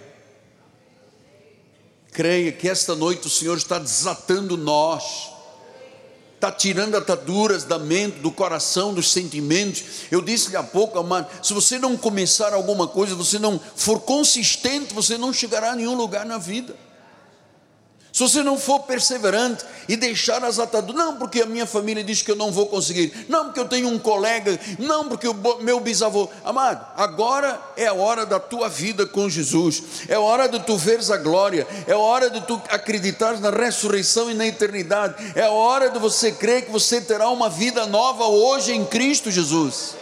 Creia 2.12 2.52
que 2.52 2.68
esta 2.68 2.94
noite 2.94 3.26
o 3.26 3.30
Senhor 3.30 3.56
está 3.56 3.78
desatando 3.78 4.56
nós 4.56 5.37
está 6.38 6.52
tirando 6.52 6.96
ataduras 6.96 7.64
da 7.64 7.80
mente, 7.80 8.20
do 8.20 8.30
coração, 8.30 8.94
dos 8.94 9.10
sentimentos. 9.10 9.82
Eu 10.08 10.22
disse-lhe 10.22 10.56
há 10.56 10.62
pouco, 10.62 10.96
amado, 10.96 11.26
se 11.42 11.52
você 11.52 11.80
não 11.80 11.96
começar 11.96 12.54
alguma 12.54 12.86
coisa, 12.86 13.14
você 13.16 13.40
não 13.40 13.60
for 13.74 14.00
consistente, 14.00 14.94
você 14.94 15.18
não 15.18 15.32
chegará 15.32 15.72
a 15.72 15.76
nenhum 15.76 15.96
lugar 15.96 16.24
na 16.24 16.38
vida. 16.38 16.76
Se 18.18 18.24
você 18.24 18.42
não 18.42 18.58
for 18.58 18.80
perseverante 18.80 19.64
e 19.88 19.96
deixar 19.96 20.42
as 20.42 20.58
ataduras, 20.58 20.96
não 20.96 21.16
porque 21.18 21.40
a 21.40 21.46
minha 21.46 21.64
família 21.64 22.02
diz 22.02 22.20
que 22.20 22.32
eu 22.32 22.34
não 22.34 22.50
vou 22.50 22.66
conseguir, 22.66 23.26
não 23.28 23.44
porque 23.44 23.60
eu 23.60 23.68
tenho 23.68 23.86
um 23.86 23.96
colega, 23.96 24.58
não 24.76 25.08
porque 25.08 25.28
o 25.28 25.36
meu 25.60 25.78
bisavô, 25.78 26.28
amado, 26.44 26.84
agora 26.96 27.60
é 27.76 27.86
a 27.86 27.94
hora 27.94 28.26
da 28.26 28.40
tua 28.40 28.68
vida 28.68 29.06
com 29.06 29.30
Jesus, 29.30 29.84
é 30.08 30.14
a 30.16 30.20
hora 30.20 30.48
de 30.48 30.58
tu 30.58 30.76
veres 30.76 31.12
a 31.12 31.16
glória, 31.16 31.64
é 31.86 31.94
hora 31.94 32.28
de 32.28 32.40
tu 32.40 32.60
acreditar 32.70 33.38
na 33.38 33.50
ressurreição 33.50 34.28
e 34.28 34.34
na 34.34 34.48
eternidade, 34.48 35.14
é 35.36 35.44
a 35.44 35.52
hora 35.52 35.88
de 35.88 36.00
você 36.00 36.32
crer 36.32 36.64
que 36.64 36.72
você 36.72 37.00
terá 37.00 37.30
uma 37.30 37.48
vida 37.48 37.86
nova 37.86 38.24
hoje 38.24 38.72
em 38.72 38.84
Cristo 38.84 39.30
Jesus. 39.30 39.94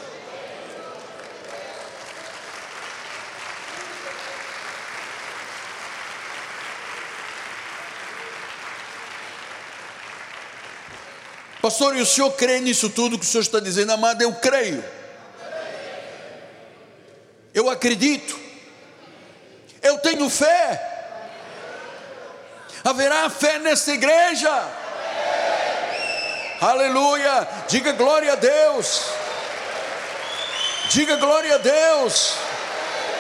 Pastor, 11.76 11.94
e 11.94 12.00
o 12.00 12.06
senhor 12.06 12.30
crê 12.30 12.58
nisso 12.58 12.88
tudo 12.88 13.18
que 13.18 13.24
o 13.26 13.28
senhor 13.28 13.42
está 13.42 13.60
dizendo, 13.60 13.92
amado? 13.92 14.22
Eu 14.22 14.32
creio. 14.32 14.82
Eu 17.52 17.68
acredito. 17.68 18.34
Eu 19.82 19.98
tenho 19.98 20.30
fé. 20.30 20.80
Haverá 22.82 23.28
fé 23.28 23.58
nesta 23.58 23.92
igreja. 23.92 24.50
Aleluia. 26.62 27.46
Diga 27.68 27.92
glória 27.92 28.32
a 28.32 28.36
Deus. 28.36 29.02
Diga 30.88 31.16
glória 31.16 31.56
a 31.56 31.58
Deus. 31.58 32.36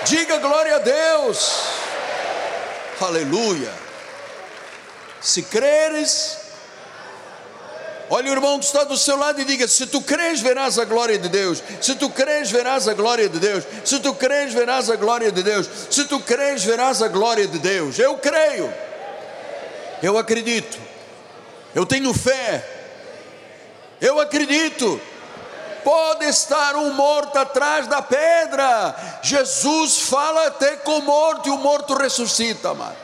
Diga 0.06 0.38
glória 0.38 0.76
a 0.76 0.78
Deus. 0.78 1.52
Aleluia. 3.02 3.74
Se 5.20 5.42
creres, 5.42 6.45
Olha 8.08 8.30
o 8.30 8.32
irmão 8.32 8.58
que 8.58 8.64
está 8.64 8.84
do 8.84 8.96
seu 8.96 9.16
lado 9.16 9.40
e 9.40 9.44
diga: 9.44 9.66
se 9.66 9.86
tu 9.86 10.00
crês, 10.00 10.40
verás 10.40 10.78
a 10.78 10.84
glória 10.84 11.18
de 11.18 11.28
Deus. 11.28 11.62
Se 11.80 11.94
tu 11.96 12.08
crês, 12.08 12.50
verás 12.50 12.86
a 12.86 12.94
glória 12.94 13.28
de 13.28 13.38
Deus. 13.38 13.64
Se 13.84 13.98
tu 13.98 14.14
crês, 14.14 14.52
verás 14.52 14.88
a 14.88 14.96
glória 14.96 15.32
de 15.32 15.42
Deus. 15.42 15.68
Se 15.90 16.04
tu 16.04 16.20
crês, 16.20 16.64
verás 16.64 17.02
a 17.02 17.08
glória 17.08 17.46
de 17.46 17.58
Deus. 17.58 17.98
Eu 17.98 18.16
creio. 18.18 18.72
Eu 20.02 20.16
acredito. 20.16 20.78
Eu 21.74 21.84
tenho 21.84 22.14
fé. 22.14 22.64
Eu 24.00 24.20
acredito. 24.20 25.00
Pode 25.82 26.24
estar 26.26 26.76
um 26.76 26.92
morto 26.92 27.36
atrás 27.36 27.86
da 27.86 28.02
pedra. 28.02 28.94
Jesus 29.22 30.00
fala 30.00 30.46
até 30.46 30.76
com 30.76 30.98
o 30.98 31.02
morto 31.02 31.48
e 31.48 31.52
o 31.52 31.58
morto 31.58 31.94
ressuscita, 31.94 32.70
amado. 32.70 32.96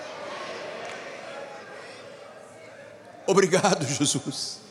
Obrigado, 3.26 3.84
Jesus. 3.86 4.61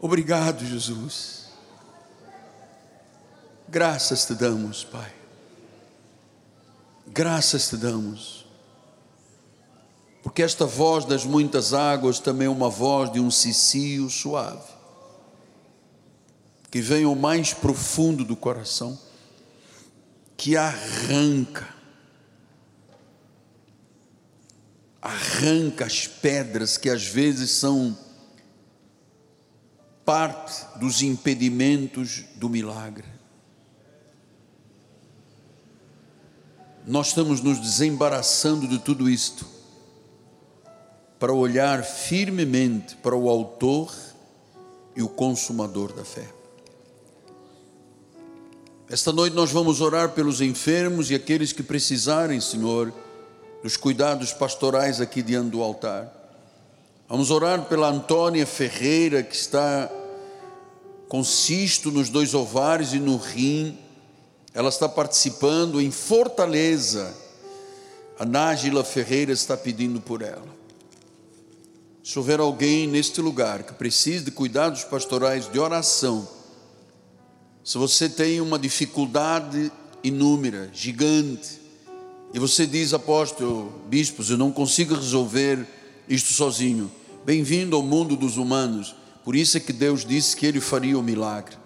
Obrigado, 0.00 0.64
Jesus. 0.64 1.48
Graças 3.68 4.24
te 4.24 4.34
damos, 4.34 4.84
Pai. 4.84 5.12
Graças 7.08 7.68
te 7.68 7.76
damos. 7.76 8.46
Porque 10.22 10.42
esta 10.42 10.64
voz 10.64 11.04
das 11.04 11.24
muitas 11.24 11.72
águas 11.74 12.20
também 12.20 12.46
é 12.46 12.50
uma 12.50 12.68
voz 12.68 13.10
de 13.12 13.18
um 13.18 13.30
cicio 13.30 14.08
suave, 14.08 14.70
que 16.70 16.80
vem 16.80 17.04
ao 17.04 17.14
mais 17.14 17.52
profundo 17.52 18.24
do 18.24 18.36
coração, 18.36 18.98
que 20.36 20.56
arranca, 20.56 21.68
arranca 25.02 25.86
as 25.86 26.06
pedras 26.06 26.76
que 26.76 26.88
às 26.88 27.04
vezes 27.04 27.50
são 27.50 27.96
parte 30.08 30.64
dos 30.76 31.02
impedimentos 31.02 32.24
do 32.36 32.48
milagre. 32.48 33.04
Nós 36.86 37.08
estamos 37.08 37.42
nos 37.42 37.58
desembaraçando 37.58 38.66
de 38.66 38.78
tudo 38.78 39.10
isto 39.10 39.44
para 41.18 41.34
olhar 41.34 41.84
firmemente 41.84 42.96
para 42.96 43.14
o 43.14 43.28
Autor 43.28 43.94
e 44.96 45.02
o 45.02 45.10
Consumador 45.10 45.92
da 45.92 46.06
fé. 46.06 46.26
Esta 48.88 49.12
noite 49.12 49.36
nós 49.36 49.50
vamos 49.50 49.82
orar 49.82 50.12
pelos 50.12 50.40
enfermos 50.40 51.10
e 51.10 51.14
aqueles 51.14 51.52
que 51.52 51.62
precisarem, 51.62 52.40
Senhor, 52.40 52.94
dos 53.62 53.76
cuidados 53.76 54.32
pastorais 54.32 55.02
aqui 55.02 55.20
diante 55.20 55.50
do 55.50 55.62
altar. 55.62 56.17
Vamos 57.08 57.30
orar 57.30 57.64
pela 57.64 57.88
Antônia 57.88 58.46
Ferreira, 58.46 59.22
que 59.22 59.34
está 59.34 59.90
com 61.08 61.24
cisto 61.24 61.90
nos 61.90 62.10
dois 62.10 62.34
ovários 62.34 62.92
e 62.92 62.98
no 62.98 63.16
rim. 63.16 63.78
Ela 64.52 64.68
está 64.68 64.86
participando 64.86 65.80
em 65.80 65.90
Fortaleza. 65.90 67.16
A 68.18 68.26
Nájila 68.26 68.84
Ferreira 68.84 69.32
está 69.32 69.56
pedindo 69.56 70.02
por 70.02 70.20
ela. 70.20 70.54
Se 72.04 72.18
houver 72.18 72.40
alguém 72.40 72.86
neste 72.86 73.22
lugar 73.22 73.62
que 73.62 73.72
precise 73.72 74.26
de 74.26 74.30
cuidados 74.30 74.84
pastorais 74.84 75.50
de 75.50 75.58
oração, 75.58 76.28
se 77.64 77.78
você 77.78 78.10
tem 78.10 78.38
uma 78.38 78.58
dificuldade 78.58 79.72
inúmera, 80.04 80.68
gigante, 80.74 81.58
e 82.34 82.38
você 82.38 82.66
diz, 82.66 82.92
apóstolo, 82.92 83.72
bispos, 83.88 84.28
eu 84.28 84.36
não 84.36 84.52
consigo 84.52 84.94
resolver 84.94 85.77
isto 86.08 86.32
sozinho. 86.32 86.90
Bem-vindo 87.24 87.76
ao 87.76 87.82
mundo 87.82 88.16
dos 88.16 88.36
humanos. 88.36 88.94
Por 89.24 89.36
isso 89.36 89.56
é 89.56 89.60
que 89.60 89.72
Deus 89.72 90.04
disse 90.04 90.34
que 90.34 90.46
Ele 90.46 90.60
faria 90.60 90.98
o 90.98 91.02
milagre. 91.02 91.56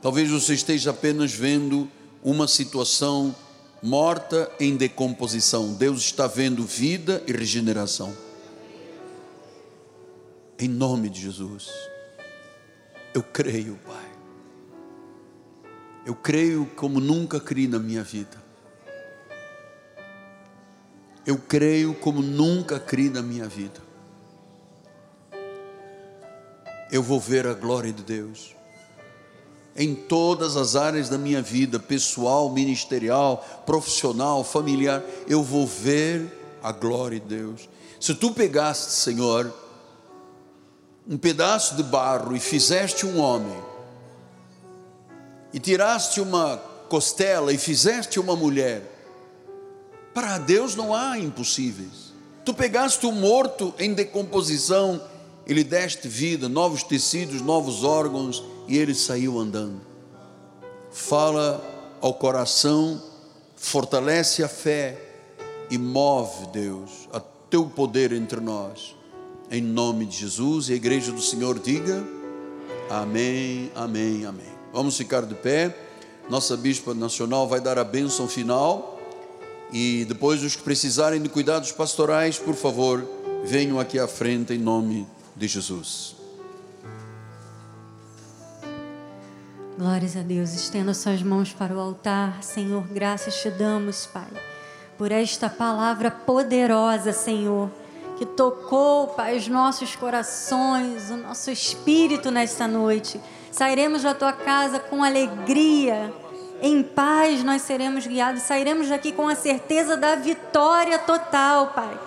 Talvez 0.00 0.30
você 0.30 0.54
esteja 0.54 0.90
apenas 0.90 1.32
vendo 1.32 1.88
uma 2.22 2.48
situação 2.48 3.34
morta 3.82 4.50
em 4.58 4.76
decomposição. 4.76 5.74
Deus 5.74 6.00
está 6.00 6.26
vendo 6.26 6.64
vida 6.64 7.22
e 7.26 7.32
regeneração. 7.32 8.16
Em 10.58 10.68
nome 10.68 11.10
de 11.10 11.20
Jesus. 11.20 11.68
Eu 13.12 13.22
creio, 13.22 13.78
Pai. 13.86 14.08
Eu 16.06 16.14
creio 16.14 16.64
como 16.74 17.00
nunca 17.00 17.38
criei 17.38 17.68
na 17.68 17.78
minha 17.78 18.02
vida. 18.02 18.47
Eu 21.28 21.36
creio 21.36 21.92
como 21.92 22.22
nunca 22.22 22.80
criei 22.80 23.10
na 23.10 23.20
minha 23.20 23.46
vida. 23.46 23.82
Eu 26.90 27.02
vou 27.02 27.20
ver 27.20 27.46
a 27.46 27.52
glória 27.52 27.92
de 27.92 28.02
Deus. 28.02 28.56
Em 29.76 29.94
todas 29.94 30.56
as 30.56 30.74
áreas 30.74 31.10
da 31.10 31.18
minha 31.18 31.42
vida, 31.42 31.78
pessoal, 31.78 32.48
ministerial, 32.48 33.46
profissional, 33.66 34.42
familiar, 34.42 35.04
eu 35.26 35.42
vou 35.42 35.66
ver 35.66 36.32
a 36.62 36.72
glória 36.72 37.20
de 37.20 37.26
Deus. 37.26 37.68
Se 38.00 38.14
tu 38.14 38.32
pegaste, 38.32 38.90
Senhor, 38.90 39.52
um 41.06 41.18
pedaço 41.18 41.76
de 41.76 41.82
barro 41.82 42.34
e 42.34 42.40
fizeste 42.40 43.04
um 43.04 43.20
homem, 43.20 43.62
e 45.52 45.60
tiraste 45.60 46.22
uma 46.22 46.56
costela 46.88 47.52
e 47.52 47.58
fizeste 47.58 48.18
uma 48.18 48.34
mulher, 48.34 48.97
para 50.14 50.38
Deus 50.38 50.74
não 50.74 50.94
há 50.94 51.18
impossíveis. 51.18 52.12
Tu 52.44 52.54
pegaste 52.54 53.06
o 53.06 53.12
morto 53.12 53.74
em 53.78 53.92
decomposição 53.92 55.00
e 55.46 55.54
lhe 55.54 55.64
deste 55.64 56.08
vida, 56.08 56.48
novos 56.48 56.82
tecidos, 56.82 57.40
novos 57.40 57.84
órgãos, 57.84 58.42
e 58.66 58.76
ele 58.76 58.94
saiu 58.94 59.38
andando. 59.38 59.80
Fala 60.90 61.62
ao 62.00 62.12
coração, 62.14 63.02
fortalece 63.56 64.42
a 64.42 64.48
fé 64.48 65.00
e 65.70 65.78
move, 65.78 66.48
Deus, 66.52 67.08
a 67.12 67.20
teu 67.20 67.66
poder 67.66 68.12
entre 68.12 68.40
nós. 68.40 68.94
Em 69.50 69.62
nome 69.62 70.04
de 70.04 70.18
Jesus, 70.18 70.68
e 70.68 70.74
a 70.74 70.76
igreja 70.76 71.10
do 71.10 71.22
Senhor 71.22 71.58
diga: 71.58 72.04
Amém, 72.90 73.70
Amém, 73.74 74.26
Amém. 74.26 74.52
Vamos 74.72 74.96
ficar 74.96 75.22
de 75.22 75.34
pé. 75.34 75.74
Nossa 76.28 76.56
bispa 76.56 76.92
nacional 76.92 77.48
vai 77.48 77.60
dar 77.60 77.78
a 77.78 77.84
bênção 77.84 78.28
final. 78.28 78.97
E 79.72 80.04
depois, 80.06 80.42
os 80.42 80.56
que 80.56 80.62
precisarem 80.62 81.20
de 81.20 81.28
cuidados 81.28 81.72
pastorais, 81.72 82.38
por 82.38 82.54
favor, 82.54 83.06
venham 83.44 83.78
aqui 83.78 83.98
à 83.98 84.08
frente 84.08 84.54
em 84.54 84.58
nome 84.58 85.06
de 85.36 85.46
Jesus. 85.46 86.16
Glórias 89.78 90.16
a 90.16 90.22
Deus. 90.22 90.54
Estenda 90.54 90.92
suas 90.92 91.22
mãos 91.22 91.52
para 91.52 91.74
o 91.74 91.78
altar. 91.78 92.42
Senhor, 92.42 92.84
graças 92.88 93.40
te 93.40 93.50
damos, 93.50 94.06
Pai, 94.06 94.26
por 94.96 95.12
esta 95.12 95.48
palavra 95.48 96.10
poderosa, 96.10 97.12
Senhor, 97.12 97.70
que 98.16 98.26
tocou, 98.26 99.08
Pai, 99.08 99.36
os 99.36 99.46
nossos 99.46 99.94
corações, 99.94 101.10
o 101.10 101.16
nosso 101.16 101.50
espírito 101.50 102.30
nesta 102.30 102.66
noite. 102.66 103.20
Sairemos 103.52 104.02
da 104.02 104.14
tua 104.14 104.32
casa 104.32 104.80
com 104.80 105.04
alegria 105.04 106.12
Em 106.60 106.82
paz 106.82 107.44
nós 107.44 107.62
seremos 107.62 108.06
guiados, 108.06 108.42
sairemos 108.42 108.88
daqui 108.88 109.12
com 109.12 109.28
a 109.28 109.34
certeza 109.34 109.96
da 109.96 110.16
vitória 110.16 110.98
total, 110.98 111.68
Pai. 111.68 111.98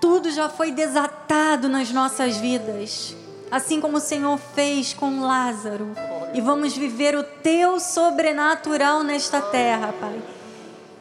Tudo 0.00 0.30
já 0.30 0.48
foi 0.48 0.72
desatado 0.72 1.68
nas 1.68 1.90
nossas 1.92 2.38
vidas, 2.38 3.14
assim 3.50 3.80
como 3.80 3.98
o 3.98 4.00
Senhor 4.00 4.38
fez 4.54 4.92
com 4.92 5.20
Lázaro. 5.20 5.90
E 6.34 6.40
vamos 6.40 6.76
viver 6.76 7.14
o 7.14 7.22
teu 7.22 7.78
sobrenatural 7.78 9.02
nesta 9.02 9.40
terra, 9.40 9.94
Pai. 10.00 10.20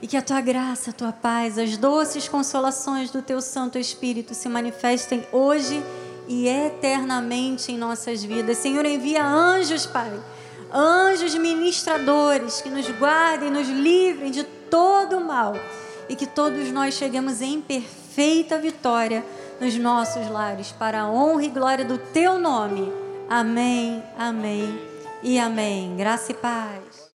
E 0.02 0.08
que 0.08 0.16
a 0.16 0.22
tua 0.22 0.42
graça, 0.42 0.92
a 0.92 0.94
tua 0.94 1.12
paz, 1.12 1.58
as 1.58 1.76
doces 1.76 2.28
consolações 2.28 3.10
do 3.10 3.22
teu 3.22 3.42
Santo 3.42 3.78
Espírito 3.80 4.34
se 4.34 4.48
manifestem 4.48 5.26
hoje 5.32 5.84
e 6.28 6.48
eternamente 6.48 7.72
em 7.72 7.78
nossas 7.78 8.24
vidas. 8.24 8.58
Senhor, 8.60 8.86
envia 8.86 9.26
anjos, 9.26 9.86
Pai. 9.86 10.12
Anjos 10.72 11.34
ministradores 11.36 12.62
que 12.62 12.70
nos 12.70 12.90
guardem, 12.92 13.50
nos 13.50 13.68
livrem 13.68 14.32
de 14.32 14.44
todo 14.44 15.18
o 15.18 15.26
mal 15.26 15.56
e 16.08 16.16
que 16.16 16.28
todos 16.28 16.72
nós 16.72 16.94
cheguemos 16.94 17.42
em 17.42 17.60
perfeita 17.62 18.58
vitória 18.58 19.24
nos 19.60 19.76
nossos 19.76 20.30
lares, 20.30 20.72
para 20.72 21.02
a 21.02 21.12
honra 21.12 21.44
e 21.44 21.50
glória 21.50 21.86
do 21.86 21.98
teu 21.98 22.40
nome. 22.40 22.92
Amém, 23.30 24.04
amém 24.18 24.80
e 25.22 25.38
amém. 25.38 25.96
Graça 25.96 26.32
e 26.32 26.36
paz. 26.36 26.89